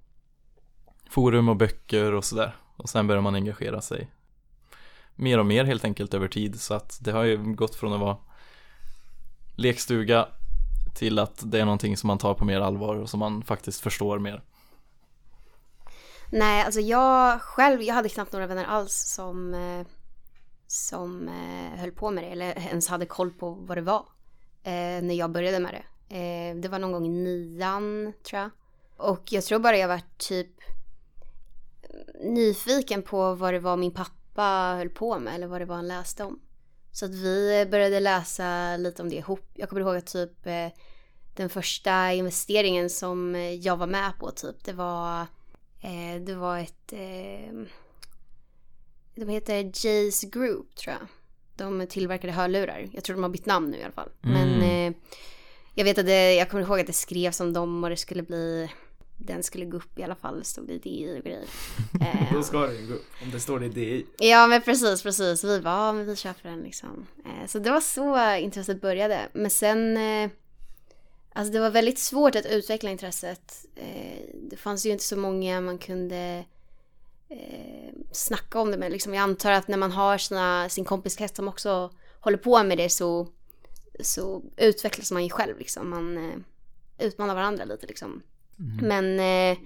forum 1.10 1.48
och 1.48 1.56
böcker 1.56 2.12
och 2.12 2.24
sådär. 2.24 2.56
och 2.76 2.88
sen 2.88 3.06
börjar 3.06 3.22
man 3.22 3.34
engagera 3.34 3.80
sig 3.80 4.10
mer 5.14 5.38
och 5.38 5.46
mer 5.46 5.64
helt 5.64 5.84
enkelt 5.84 6.14
över 6.14 6.28
tid 6.28 6.60
så 6.60 6.74
att 6.74 6.98
det 7.00 7.12
har 7.12 7.24
ju 7.24 7.54
gått 7.54 7.74
från 7.74 7.92
att 7.92 8.00
vara 8.00 8.16
lekstuga 9.56 10.28
till 10.94 11.18
att 11.18 11.42
det 11.44 11.60
är 11.60 11.64
någonting 11.64 11.96
som 11.96 12.06
man 12.06 12.18
tar 12.18 12.34
på 12.34 12.44
mer 12.44 12.60
allvar 12.60 12.96
och 12.96 13.10
som 13.10 13.20
man 13.20 13.42
faktiskt 13.42 13.80
förstår 13.80 14.18
mer. 14.18 14.42
Nej, 16.34 16.62
alltså 16.62 16.80
jag 16.80 17.40
själv, 17.40 17.82
jag 17.82 17.94
hade 17.94 18.08
knappt 18.08 18.32
några 18.32 18.46
vänner 18.46 18.64
alls 18.64 18.94
som, 18.94 19.54
eh, 19.54 19.86
som 20.66 21.28
eh, 21.28 21.78
höll 21.80 21.92
på 21.92 22.10
med 22.10 22.24
det 22.24 22.30
eller 22.30 22.58
ens 22.58 22.88
hade 22.88 23.06
koll 23.06 23.30
på 23.30 23.50
vad 23.50 23.76
det 23.76 23.82
var 23.82 24.06
eh, 24.62 25.02
när 25.02 25.14
jag 25.14 25.30
började 25.30 25.58
med 25.60 25.74
det. 25.74 25.84
Det 26.54 26.68
var 26.68 26.78
någon 26.78 26.92
gång 26.92 27.06
i 27.06 27.08
nian, 27.08 28.12
tror 28.22 28.40
jag. 28.40 28.50
Och 28.96 29.32
jag 29.32 29.44
tror 29.44 29.58
bara 29.58 29.76
jag 29.76 29.88
var 29.88 30.00
typ 30.16 30.50
nyfiken 32.20 33.02
på 33.02 33.34
vad 33.34 33.54
det 33.54 33.60
var 33.60 33.76
min 33.76 33.94
pappa 33.94 34.74
höll 34.76 34.90
på 34.90 35.18
med 35.18 35.34
eller 35.34 35.46
vad 35.46 35.60
det 35.60 35.64
var 35.64 35.76
han 35.76 35.88
läste 35.88 36.24
om. 36.24 36.40
Så 36.92 37.04
att 37.04 37.14
vi 37.14 37.66
började 37.70 38.00
läsa 38.00 38.76
lite 38.76 39.02
om 39.02 39.08
det 39.08 39.16
ihop. 39.16 39.50
Jag 39.54 39.68
kommer 39.68 39.82
ihåg 39.82 39.96
att 39.96 40.06
typ 40.06 40.44
den 41.36 41.48
första 41.48 42.12
investeringen 42.12 42.90
som 42.90 43.34
jag 43.60 43.76
var 43.76 43.86
med 43.86 44.12
på 44.18 44.30
typ, 44.30 44.64
det 44.64 44.72
var, 44.72 45.26
eh, 45.82 46.22
det 46.22 46.34
var 46.34 46.58
ett, 46.58 46.92
eh, 46.92 47.54
de 49.14 49.28
heter 49.28 49.70
Jays 49.86 50.20
Group 50.22 50.74
tror 50.76 50.94
jag. 51.00 51.06
De 51.56 51.86
tillverkade 51.86 52.32
hörlurar. 52.32 52.88
Jag 52.92 53.04
tror 53.04 53.16
de 53.16 53.22
har 53.22 53.30
bytt 53.30 53.46
namn 53.46 53.70
nu 53.70 53.76
i 53.78 53.82
alla 53.82 53.92
fall. 53.92 54.10
Men 54.20 54.54
Mm. 54.54 54.92
eh, 54.92 54.98
jag 55.74 55.84
vet 55.84 55.98
att 55.98 56.06
det, 56.06 56.34
jag 56.34 56.50
kommer 56.50 56.62
ihåg 56.64 56.80
att 56.80 56.86
det 56.86 56.92
skrevs 56.92 57.40
om 57.40 57.52
dem 57.52 57.84
och 57.84 57.90
det 57.90 57.96
skulle 57.96 58.22
bli, 58.22 58.70
den 59.18 59.42
skulle 59.42 59.64
gå 59.64 59.76
upp 59.76 59.98
i 59.98 60.02
alla 60.02 60.14
fall, 60.14 60.44
stod 60.44 60.66
det 60.66 60.72
i 60.72 60.78
DI 60.78 61.18
och 61.18 61.24
grejer. 61.24 61.44
Eh, 62.00 62.32
Då 62.34 62.42
ska 62.42 62.72
ju 62.72 62.86
gå 62.86 62.94
upp, 62.94 63.06
om 63.22 63.30
det 63.30 63.40
står 63.40 63.60
det 63.60 63.66
i 63.66 63.68
DI. 63.68 64.06
Ja 64.18 64.46
men 64.46 64.62
precis, 64.62 65.02
precis. 65.02 65.44
Vi 65.44 65.58
var, 65.58 65.70
ja, 65.72 65.92
men 65.92 66.06
vi 66.06 66.16
köper 66.16 66.48
den 66.50 66.60
liksom. 66.62 67.06
Eh, 67.24 67.46
Så 67.46 67.58
det 67.58 67.70
var 67.70 67.80
så 67.80 68.36
intresset 68.36 68.80
började. 68.80 69.28
Men 69.32 69.50
sen, 69.50 69.96
eh, 69.96 70.30
alltså 71.32 71.52
det 71.52 71.60
var 71.60 71.70
väldigt 71.70 71.98
svårt 71.98 72.36
att 72.36 72.46
utveckla 72.46 72.90
intresset. 72.90 73.66
Eh, 73.74 74.22
Det 74.34 74.56
fanns 74.56 74.86
ju 74.86 74.90
inte 74.90 75.04
så 75.04 75.16
många 75.16 75.60
man 75.60 75.78
kunde 75.78 76.44
eh, 77.28 77.92
snacka 78.12 78.60
om 78.60 78.70
det 78.70 78.76
med. 78.78 78.92
Liksom, 78.92 79.14
jag 79.14 79.22
antar 79.22 79.52
att 79.52 79.68
när 79.68 79.78
man 79.78 79.92
har 79.92 80.18
sina, 80.18 80.68
sin 80.68 80.84
kompiskrets 80.84 81.36
som 81.36 81.48
också 81.48 81.90
håller 82.20 82.38
på 82.38 82.62
med 82.62 82.78
det 82.78 82.88
så, 82.88 83.28
så 84.00 84.42
utvecklas 84.56 85.10
man 85.12 85.24
ju 85.24 85.30
själv 85.30 85.58
liksom. 85.58 85.90
Man 85.90 86.16
eh, 86.18 86.38
utmanar 87.06 87.34
varandra 87.34 87.64
lite 87.64 87.86
liksom. 87.86 88.22
Men 88.82 89.20
eh, 89.20 89.58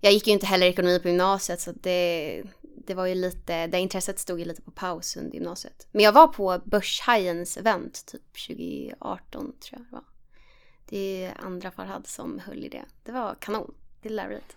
jag 0.00 0.12
gick 0.12 0.26
ju 0.26 0.32
inte 0.32 0.46
heller 0.46 0.66
ekonomi 0.66 0.98
på 1.00 1.08
gymnasiet 1.08 1.60
så 1.60 1.72
det, 1.72 2.42
det 2.86 2.94
var 2.94 3.06
ju 3.06 3.14
lite, 3.14 3.66
det 3.66 3.78
intresset 3.80 4.18
stod 4.18 4.38
ju 4.38 4.44
lite 4.44 4.62
på 4.62 4.70
paus 4.70 5.16
under 5.16 5.34
gymnasiet. 5.34 5.86
Men 5.92 6.04
jag 6.04 6.12
var 6.12 6.26
på 6.26 6.60
Börshajens 6.64 7.56
event 7.56 8.06
typ 8.06 8.22
2018 8.46 9.42
tror 9.42 9.52
jag 9.70 9.80
det 9.80 9.92
var. 9.92 10.04
Det 10.86 11.24
är 11.24 11.44
andra 11.44 11.70
Farhad 11.70 12.06
som 12.06 12.38
höll 12.38 12.64
i 12.64 12.68
det. 12.68 12.84
Det 13.02 13.12
var 13.12 13.34
kanon. 13.40 13.74
Det 14.02 14.08
är 14.08 14.12
lärorikt. 14.12 14.56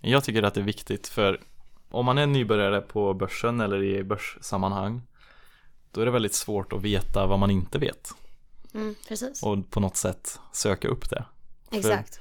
Jag 0.00 0.24
tycker 0.24 0.42
att 0.42 0.54
det 0.54 0.60
är 0.60 0.64
viktigt 0.64 1.08
för 1.08 1.40
om 1.88 2.06
man 2.06 2.18
är 2.18 2.26
nybörjare 2.26 2.80
på 2.80 3.14
börsen 3.14 3.60
eller 3.60 3.82
i 3.82 4.04
börssammanhang 4.04 5.02
då 5.90 6.00
är 6.00 6.04
det 6.04 6.10
väldigt 6.10 6.34
svårt 6.34 6.72
att 6.72 6.82
veta 6.82 7.26
vad 7.26 7.38
man 7.38 7.50
inte 7.50 7.78
vet 7.78 8.14
Mm, 8.74 8.94
och 9.42 9.70
på 9.70 9.80
något 9.80 9.96
sätt 9.96 10.40
söka 10.52 10.88
upp 10.88 11.10
det. 11.10 11.24
Exakt. 11.70 12.20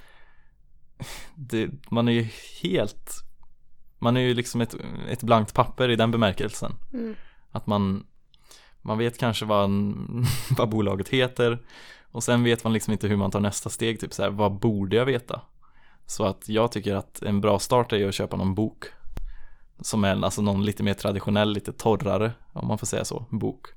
det 1.36 1.70
man 1.89 2.08
är 2.08 2.12
ju 2.12 2.28
helt 2.62 3.24
man 4.00 4.17
är 4.17 4.22
ju 4.22 4.34
liksom 4.34 4.62
ett, 4.62 4.76
ett 5.10 5.24
blankt 5.24 5.54
papper 5.54 5.89
i 5.89 5.96
den 5.96 6.12
bemärkelsen. 6.12 6.76
Mm. 6.94 7.15
Att 7.52 7.67
man, 7.67 8.08
man 8.82 8.98
vet 8.98 9.17
kanske 9.17 9.46
vad, 9.46 9.70
vad 10.58 10.70
bolaget 10.70 11.10
heter 11.10 11.60
och 12.12 12.24
sen 12.24 12.43
vet 12.43 12.63
man 12.63 12.74
liksom 12.74 12.93
inte 12.93 13.08
hur 13.08 13.17
man 13.17 13.32
tar 13.32 13.39
nästa 13.39 13.69
steg, 13.69 14.00
typ 14.00 14.13
så 14.13 14.24
här, 14.24 14.30
vad 14.30 14.52
borde 14.52 14.95
jag 14.95 15.06
veta? 15.06 15.41
Så 16.06 16.26
att 16.26 16.50
jag 16.50 16.71
tycker 16.71 16.95
att 16.95 17.21
en 17.21 17.41
bra 17.41 17.60
start 17.60 17.93
är 17.93 18.08
att 18.08 18.13
köpa 18.13 18.38
någon 18.38 18.56
bok 18.56 18.86
som 19.80 20.04
är 20.04 20.24
alltså 20.24 20.41
någon 20.41 20.65
lite 20.65 20.84
mer 20.84 20.93
traditionell, 20.93 21.54
lite 21.54 21.74
torrare, 21.74 22.32
om 22.54 22.67
man 22.67 22.78
får 22.78 22.88
säga 22.88 23.06
så, 23.06 23.26
bok 23.30 23.67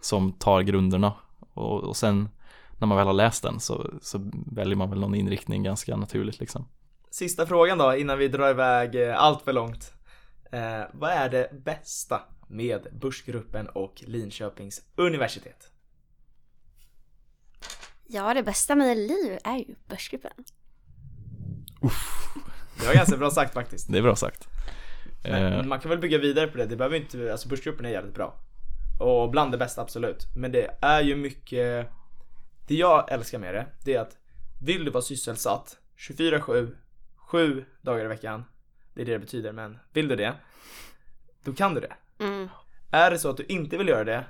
som 0.00 0.32
tar 0.32 0.62
grunderna 0.62 1.12
och, 1.54 1.84
och 1.84 1.96
sen 1.96 2.28
när 2.78 2.86
man 2.86 2.98
väl 2.98 3.06
har 3.06 3.14
läst 3.14 3.42
den 3.42 3.60
så, 3.60 3.90
så 4.02 4.30
väljer 4.46 4.76
man 4.76 4.90
väl 4.90 5.00
någon 5.00 5.14
inriktning 5.14 5.62
ganska 5.62 5.96
naturligt 5.96 6.40
liksom. 6.40 6.68
Sista 7.10 7.46
frågan 7.46 7.78
då, 7.78 7.96
innan 7.96 8.18
vi 8.18 8.28
drar 8.28 8.50
iväg 8.50 8.94
eh, 8.94 9.22
allt 9.22 9.42
för 9.42 9.52
långt. 9.52 9.92
Eh, 10.52 10.82
vad 10.92 11.10
är 11.10 11.28
det 11.28 11.50
bästa 11.64 12.20
med 12.48 12.86
Börsgruppen 13.00 13.68
och 13.68 14.02
Linköpings 14.06 14.82
universitet? 14.96 15.70
Ja, 18.12 18.34
det 18.34 18.42
bästa 18.42 18.74
med 18.74 18.96
liv 18.96 19.38
är 19.44 19.56
ju 19.56 19.74
Börsgruppen. 19.88 20.32
Det 22.80 22.86
var 22.86 22.94
ganska 22.94 23.16
bra 23.16 23.30
sagt 23.30 23.54
faktiskt. 23.54 23.92
Det 23.92 23.98
är 23.98 24.02
bra 24.02 24.16
sagt. 24.16 24.48
Men 25.22 25.52
Eh, 25.52 25.64
man 25.64 25.80
kan 25.80 25.88
väl 25.88 25.98
bygga 25.98 26.18
vidare 26.18 26.46
på 26.46 26.58
det, 26.58 26.66
det 26.66 26.76
behöver 26.76 26.96
inte, 26.96 27.32
alltså 27.32 27.48
Börsgruppen 27.48 27.86
är 27.86 27.90
jävligt 27.90 28.14
bra. 28.14 28.34
Och 29.00 29.30
bland 29.30 29.52
det 29.52 29.58
bästa 29.58 29.82
absolut. 29.82 30.26
Men 30.36 30.52
det 30.52 30.76
är 30.80 31.00
ju 31.00 31.16
mycket, 31.16 31.90
det 32.68 32.74
jag 32.74 33.12
älskar 33.12 33.38
med 33.38 33.54
det, 33.54 33.66
det 33.84 33.94
är 33.94 34.00
att 34.00 34.16
vill 34.62 34.84
du 34.84 34.90
vara 34.90 35.02
sysselsatt 35.02 35.78
24-7, 36.08 36.76
7 37.16 37.64
dagar 37.82 38.04
i 38.04 38.08
veckan, 38.08 38.44
det 38.94 39.02
är 39.02 39.06
det 39.06 39.12
det 39.12 39.18
betyder, 39.18 39.52
men 39.52 39.78
vill 39.92 40.08
du 40.08 40.16
det, 40.16 40.34
då 41.44 41.52
kan 41.52 41.74
du 41.74 41.80
det. 41.80 42.24
Mm. 42.24 42.48
Är 42.90 43.10
det 43.10 43.18
så 43.18 43.30
att 43.30 43.36
du 43.36 43.44
inte 43.44 43.76
vill 43.76 43.88
göra 43.88 44.04
det, 44.04 44.24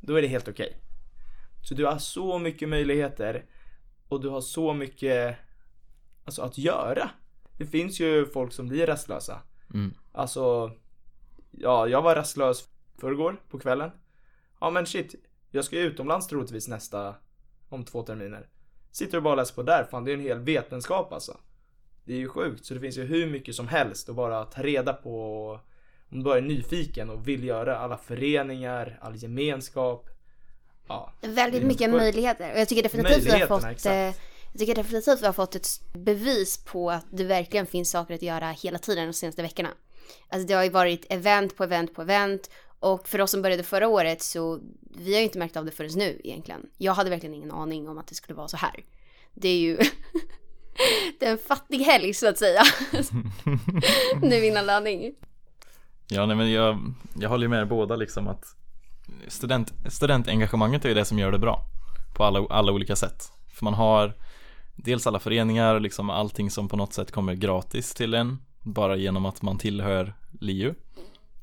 då 0.00 0.14
är 0.14 0.22
det 0.22 0.28
helt 0.28 0.48
okej. 0.48 0.76
Så 1.62 1.74
du 1.74 1.86
har 1.86 1.98
så 1.98 2.38
mycket 2.38 2.68
möjligheter 2.68 3.44
och 4.08 4.20
du 4.20 4.28
har 4.28 4.40
så 4.40 4.74
mycket 4.74 5.36
alltså, 6.24 6.42
att 6.42 6.58
göra. 6.58 7.10
Det 7.56 7.66
finns 7.66 8.00
ju 8.00 8.26
folk 8.26 8.52
som 8.52 8.68
blir 8.68 8.86
rastlösa. 8.86 9.42
mm. 9.74 9.94
Alltså, 10.12 10.72
ja, 11.50 11.88
jag 11.88 12.02
var 12.02 12.14
rastlös 12.14 12.68
förrgår 12.98 13.36
på 13.50 13.58
kvällen. 13.58 13.90
Ja 14.60 14.70
men 14.70 14.86
shit, 14.86 15.14
jag 15.50 15.64
ska 15.64 15.76
ju 15.76 15.82
utomlands 15.82 16.26
troligtvis 16.26 16.68
nästa, 16.68 17.14
om 17.68 17.84
två 17.84 18.02
terminer. 18.02 18.48
Sitter 18.90 19.16
och 19.16 19.22
bara 19.22 19.34
läser 19.34 19.54
på 19.54 19.62
där, 19.62 19.84
fan 19.84 20.04
det 20.04 20.10
är 20.10 20.14
en 20.14 20.20
hel 20.20 20.38
vetenskap 20.38 21.12
alltså. 21.12 21.36
Det 22.04 22.14
är 22.14 22.18
ju 22.18 22.28
sjukt, 22.28 22.64
så 22.64 22.74
det 22.74 22.80
finns 22.80 22.98
ju 22.98 23.04
hur 23.04 23.30
mycket 23.30 23.54
som 23.54 23.68
helst 23.68 24.08
att 24.08 24.16
bara 24.16 24.44
ta 24.44 24.62
reda 24.62 24.92
på 24.92 25.50
om 26.10 26.18
du 26.18 26.24
bara 26.24 26.38
är 26.38 26.42
nyfiken 26.42 27.10
och 27.10 27.28
vill 27.28 27.44
göra 27.44 27.78
alla 27.78 27.96
föreningar, 27.98 28.98
all 29.00 29.16
gemenskap. 29.16 30.08
Ja, 30.88 31.12
Väldigt 31.20 31.62
mycket 31.62 31.86
sjukt. 31.86 31.96
möjligheter. 31.96 32.52
Och 32.52 32.60
jag 32.60 32.68
tycker 32.68 32.82
definitivt 32.82 33.24
vi 33.26 33.30
har 33.30 33.46
fått 33.46 33.64
exakt. 33.64 33.86
eh, 33.86 34.22
jag 34.52 34.58
tycker 34.58 34.74
definitivt 34.74 35.22
vi 35.22 35.26
har 35.26 35.32
fått 35.32 35.54
ett 35.54 35.68
bevis 35.92 36.64
på 36.64 36.90
att 36.90 37.06
det 37.10 37.24
verkligen 37.24 37.66
finns 37.66 37.90
saker 37.90 38.14
att 38.14 38.22
göra 38.22 38.50
hela 38.50 38.78
tiden 38.78 39.06
de 39.06 39.12
senaste 39.12 39.42
veckorna. 39.42 39.68
Alltså 40.28 40.48
det 40.48 40.54
har 40.54 40.64
ju 40.64 40.70
varit 40.70 41.06
event 41.10 41.56
på 41.56 41.64
event 41.64 41.94
på 41.94 42.02
event 42.02 42.50
och 42.80 43.08
för 43.08 43.20
oss 43.20 43.30
som 43.30 43.42
började 43.42 43.62
förra 43.62 43.88
året 43.88 44.22
så 44.22 44.60
vi 44.98 45.12
har 45.12 45.18
ju 45.18 45.24
inte 45.24 45.38
märkt 45.38 45.56
av 45.56 45.64
det 45.64 45.70
förrän 45.70 45.90
nu 45.94 46.20
egentligen. 46.24 46.60
Jag 46.78 46.92
hade 46.94 47.10
verkligen 47.10 47.34
ingen 47.34 47.50
aning 47.52 47.88
om 47.88 47.98
att 47.98 48.06
det 48.06 48.14
skulle 48.14 48.36
vara 48.36 48.48
så 48.48 48.56
här. 48.56 48.84
Det 49.34 49.48
är 49.48 49.58
ju 49.58 49.76
det 51.20 51.26
är 51.26 51.30
en 51.32 51.38
fattig 51.38 51.78
helg 51.78 52.14
så 52.14 52.28
att 52.28 52.38
säga. 52.38 52.62
nu 54.22 54.46
innan 54.46 54.66
landning. 54.66 55.14
Ja, 56.08 56.26
nej, 56.26 56.36
men 56.36 56.50
jag, 56.52 56.94
jag 57.14 57.28
håller 57.28 57.44
ju 57.44 57.48
med 57.48 57.60
er 57.60 57.64
båda 57.64 57.96
liksom 57.96 58.28
att 58.28 58.44
student, 59.28 59.72
studentengagemanget 59.86 60.84
är 60.84 60.88
ju 60.88 60.94
det 60.94 61.04
som 61.04 61.18
gör 61.18 61.32
det 61.32 61.38
bra 61.38 61.62
på 62.14 62.24
alla, 62.24 62.46
alla 62.50 62.72
olika 62.72 62.96
sätt. 62.96 63.32
För 63.52 63.64
man 63.64 63.74
har 63.74 64.14
dels 64.76 65.06
alla 65.06 65.18
föreningar, 65.18 65.80
liksom 65.80 66.10
allting 66.10 66.50
som 66.50 66.68
på 66.68 66.76
något 66.76 66.92
sätt 66.92 67.12
kommer 67.12 67.34
gratis 67.34 67.94
till 67.94 68.14
en 68.14 68.38
bara 68.62 68.96
genom 68.96 69.26
att 69.26 69.42
man 69.42 69.58
tillhör 69.58 70.14
LiU. 70.40 70.74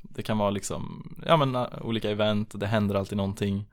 Det 0.01 0.23
kan 0.23 0.37
vara 0.37 0.49
liksom, 0.49 1.11
ja 1.25 1.37
men 1.37 1.55
uh, 1.55 1.67
olika 1.81 2.11
event, 2.11 2.51
det 2.53 2.67
händer 2.67 2.95
alltid 2.95 3.17
någonting. 3.17 3.65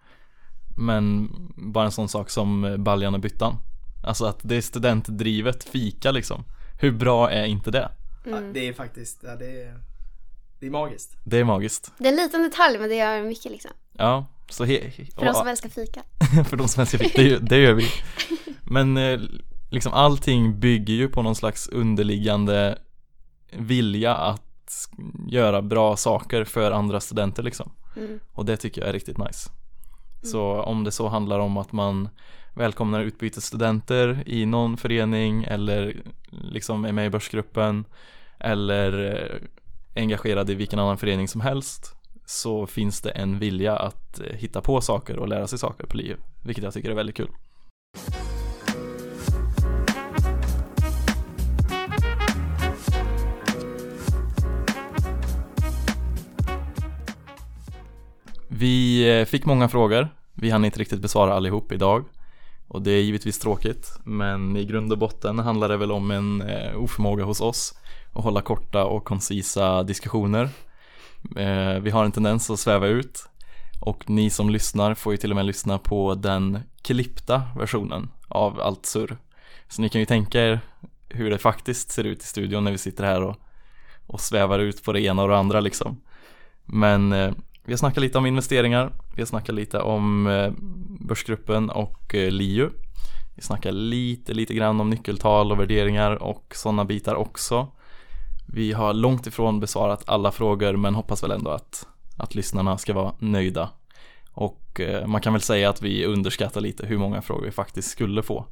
Men 0.77 1.31
bara 1.57 1.85
en 1.85 1.93
sån 1.93 2.09
sak 2.09 2.31
som 2.31 2.65
eh, 2.65 2.77
Baljan 2.77 3.15
och 3.15 3.21
Byttan. 3.21 3.57
Alltså 4.05 4.25
att 4.25 4.39
det 4.43 4.57
är 4.57 4.61
studentdrivet 4.61 5.65
fika 5.65 6.11
liksom. 6.11 6.45
Hur 6.81 6.93
bra 6.93 7.31
är 7.31 7.45
inte 7.45 7.71
det? 7.71 7.91
ja 8.25 8.41
det 8.41 8.69
är 8.69 8.73
faktiskt, 8.73 9.21
ja, 9.23 9.37
det 9.37 9.63
är, 9.63 9.79
det 10.63 10.67
är 10.67 10.71
magiskt. 10.71 11.17
Det 11.25 11.39
är 11.39 11.45
magiskt. 11.45 11.93
Det 11.99 12.09
är 12.09 12.13
en 12.13 12.17
liten 12.17 12.43
detalj 12.43 12.79
men 12.79 12.89
det 12.89 12.95
gör 12.95 13.23
mycket 13.23 13.53
liksom. 13.53 13.71
Ja, 13.93 14.27
så 14.49 14.65
he, 14.65 14.75
he, 14.75 15.05
För 15.05 15.25
de 15.25 15.35
som 15.35 15.49
älskar 15.49 15.69
fika. 15.69 16.03
för 16.49 16.57
de 16.57 16.69
som 16.69 16.81
älskar 16.81 16.99
fika, 16.99 17.23
det, 17.23 17.29
gör- 17.29 17.39
det 17.39 17.59
gör 17.59 17.73
vi. 17.73 17.87
Men 18.63 18.97
eh, 18.97 19.21
liksom 19.71 19.93
allting 19.93 20.61
bygger 20.61 20.95
ju 20.95 21.09
på 21.09 21.23
någon 21.23 21.35
slags 21.35 21.69
underliggande 21.69 22.79
vilja 23.53 24.15
att 24.15 24.89
göra 25.29 25.63
bra 25.63 25.97
saker 25.97 26.45
för 26.45 26.71
andra 26.71 27.01
studenter 27.01 27.43
liksom. 27.43 27.73
Mm. 27.97 28.21
Och 28.33 28.45
det 28.45 28.57
tycker 28.57 28.81
jag 28.81 28.89
är 28.89 28.93
riktigt 28.93 29.19
nice. 29.19 29.51
Så 30.23 30.63
om 30.63 30.85
det 30.85 30.93
så 30.93 31.09
handlar 31.09 31.39
om 31.39 31.57
att 31.57 31.73
man 31.73 32.09
välkomnar 32.55 33.01
utbytesstudenter 33.01 34.23
i 34.27 34.47
någon 34.47 34.77
förening 34.77 35.45
eller 35.45 36.03
liksom 36.31 36.85
är 36.85 36.93
med 36.93 37.07
i 37.07 37.11
börsgruppen 37.11 37.85
eller 38.39 39.15
eh, 39.15 39.49
engagerad 39.95 40.51
i 40.51 40.55
vilken 40.55 40.79
annan 40.79 40.99
förening 40.99 41.29
som 41.29 41.41
helst 41.41 41.97
så 42.27 42.67
finns 42.67 43.01
det 43.01 43.11
en 43.11 43.39
vilja 43.39 43.77
att 43.77 44.21
eh, 44.21 44.37
hitta 44.37 44.61
på 44.61 44.81
saker 44.81 45.19
och 45.19 45.29
lära 45.29 45.47
sig 45.47 45.59
saker 45.59 45.87
på 45.87 45.97
LiU, 45.97 46.17
vilket 46.45 46.65
jag 46.65 46.75
tycker 46.75 46.91
är 46.91 46.95
väldigt 46.95 47.17
kul. 47.17 47.31
Vi 58.49 59.09
eh, 59.21 59.25
fick 59.25 59.45
många 59.45 59.69
frågor. 59.69 60.09
Vi 60.35 60.51
hann 60.51 60.65
inte 60.65 60.81
riktigt 60.81 61.01
besvara 61.01 61.35
allihop 61.35 61.73
idag. 61.73 62.05
Och 62.69 62.83
det 62.83 62.91
är 62.91 63.03
givetvis 63.03 63.39
tråkigt, 63.39 63.99
men 64.05 64.57
i 64.57 64.65
grund 64.65 64.93
och 64.93 64.99
botten 64.99 65.39
handlar 65.39 65.69
det 65.69 65.77
väl 65.77 65.93
om 65.93 66.11
en 66.11 66.43
eh, 66.43 66.83
oförmåga 66.83 67.25
hos 67.25 67.41
oss 67.41 67.75
och 68.13 68.23
hålla 68.23 68.41
korta 68.41 68.85
och 68.85 69.05
koncisa 69.05 69.83
diskussioner. 69.83 70.49
Eh, 71.37 71.81
vi 71.81 71.91
har 71.91 72.05
en 72.05 72.13
tendens 72.13 72.51
att 72.51 72.59
sväva 72.59 72.87
ut 72.87 73.29
och 73.81 74.11
ni 74.11 74.31
som 74.31 74.51
lyssnar 74.51 74.95
får 74.95 75.13
ju 75.13 75.17
till 75.17 75.31
och 75.31 75.37
med 75.37 75.47
lyssna 75.47 75.79
på 75.79 76.15
den 76.15 76.59
klippta 76.83 77.43
versionen 77.57 78.11
av 78.29 78.61
allt 78.61 78.87
surr. 78.87 79.17
Så 79.69 79.83
ni 79.83 79.89
kan 79.89 80.01
ju 80.01 80.07
tänka 80.07 80.41
er 80.41 80.61
hur 81.09 81.31
det 81.31 81.39
faktiskt 81.39 81.91
ser 81.91 82.05
ut 82.05 82.23
i 82.23 82.27
studion 82.27 82.65
när 82.65 82.73
vi 82.73 82.79
sitter 82.79 83.05
här 83.05 83.23
och, 83.23 83.37
och 84.07 84.21
svävar 84.21 84.59
ut 84.59 84.85
på 84.85 84.93
det 84.93 85.01
ena 85.01 85.23
och 85.23 85.29
det 85.29 85.37
andra 85.37 85.61
liksom. 85.61 86.01
Men 86.65 87.13
eh, 87.13 87.33
vi 87.65 87.73
har 87.73 87.79
snackat 87.79 88.03
lite 88.03 88.19
om 88.19 88.27
investeringar, 88.27 88.93
vi 89.15 89.23
har 89.23 89.27
snackat 89.27 89.55
lite 89.55 89.79
om 89.79 90.27
eh, 90.27 90.53
Börsgruppen 91.01 91.71
och 91.71 92.15
eh, 92.15 92.31
LiU. 92.31 92.71
Vi 93.35 93.43
snackar 93.43 93.73
lite, 93.73 94.35
lite 94.35 94.55
grann 94.55 94.81
om 94.81 94.91
nyckeltal 94.91 95.53
och 95.53 95.61
värderingar 95.61 96.23
och 96.23 96.53
sådana 96.57 96.85
bitar 96.85 97.15
också. 97.15 97.69
Vi 98.47 98.73
har 98.73 98.95
långt 98.95 99.27
ifrån 99.27 99.61
besvarat 99.61 100.03
alla 100.07 100.33
frågor 100.33 100.77
men 100.77 100.95
hoppas 100.95 101.23
väl 101.23 101.31
ändå 101.31 101.51
att, 101.51 101.87
att 102.19 102.35
lyssnarna 102.35 102.79
ska 102.79 102.93
vara 102.93 103.15
nöjda. 103.19 103.71
Och 104.33 104.81
eh, 104.81 105.07
man 105.07 105.21
kan 105.21 105.33
väl 105.33 105.43
säga 105.43 105.71
att 105.71 105.83
vi 105.83 106.07
underskattar 106.07 106.61
lite 106.61 106.87
hur 106.87 106.99
många 106.99 107.23
frågor 107.23 107.45
vi 107.45 107.51
faktiskt 107.51 107.91
skulle 107.91 108.23
få. 108.23 108.47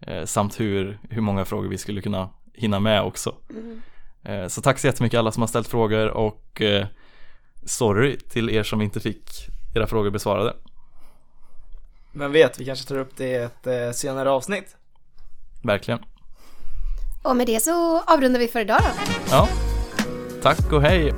Eh, 0.00 0.24
samt 0.24 0.60
hur, 0.60 0.98
hur 1.10 1.20
många 1.20 1.44
frågor 1.44 1.68
vi 1.68 1.78
skulle 1.78 2.00
kunna 2.00 2.30
hinna 2.54 2.80
med 2.80 3.02
också. 3.02 3.34
Mm. 3.50 3.82
Eh, 4.22 4.48
så 4.48 4.62
tack 4.62 4.78
så 4.78 4.86
jättemycket 4.86 5.18
alla 5.18 5.32
som 5.32 5.42
har 5.42 5.48
ställt 5.48 5.68
frågor 5.68 6.08
och 6.08 6.62
sorry 7.64 8.16
till 8.16 8.50
er 8.50 8.62
som 8.62 8.80
inte 8.80 9.00
fick 9.00 9.30
era 9.74 9.86
frågor 9.86 10.10
besvarade. 10.10 10.56
Vem 12.12 12.32
vet, 12.32 12.60
vi 12.60 12.64
kanske 12.64 12.88
tar 12.88 12.98
upp 12.98 13.16
det 13.16 13.28
i 13.28 13.34
ett 13.34 13.96
senare 13.96 14.30
avsnitt. 14.30 14.76
Verkligen. 15.62 16.00
Och 17.26 17.36
med 17.36 17.46
det 17.46 17.62
så 17.62 18.00
avrundar 18.00 18.40
vi 18.40 18.48
för 18.48 18.60
idag 18.60 18.80
då. 18.80 19.12
Ja. 19.30 19.48
Tack 20.42 20.72
och 20.72 20.82
hej. 20.82 21.14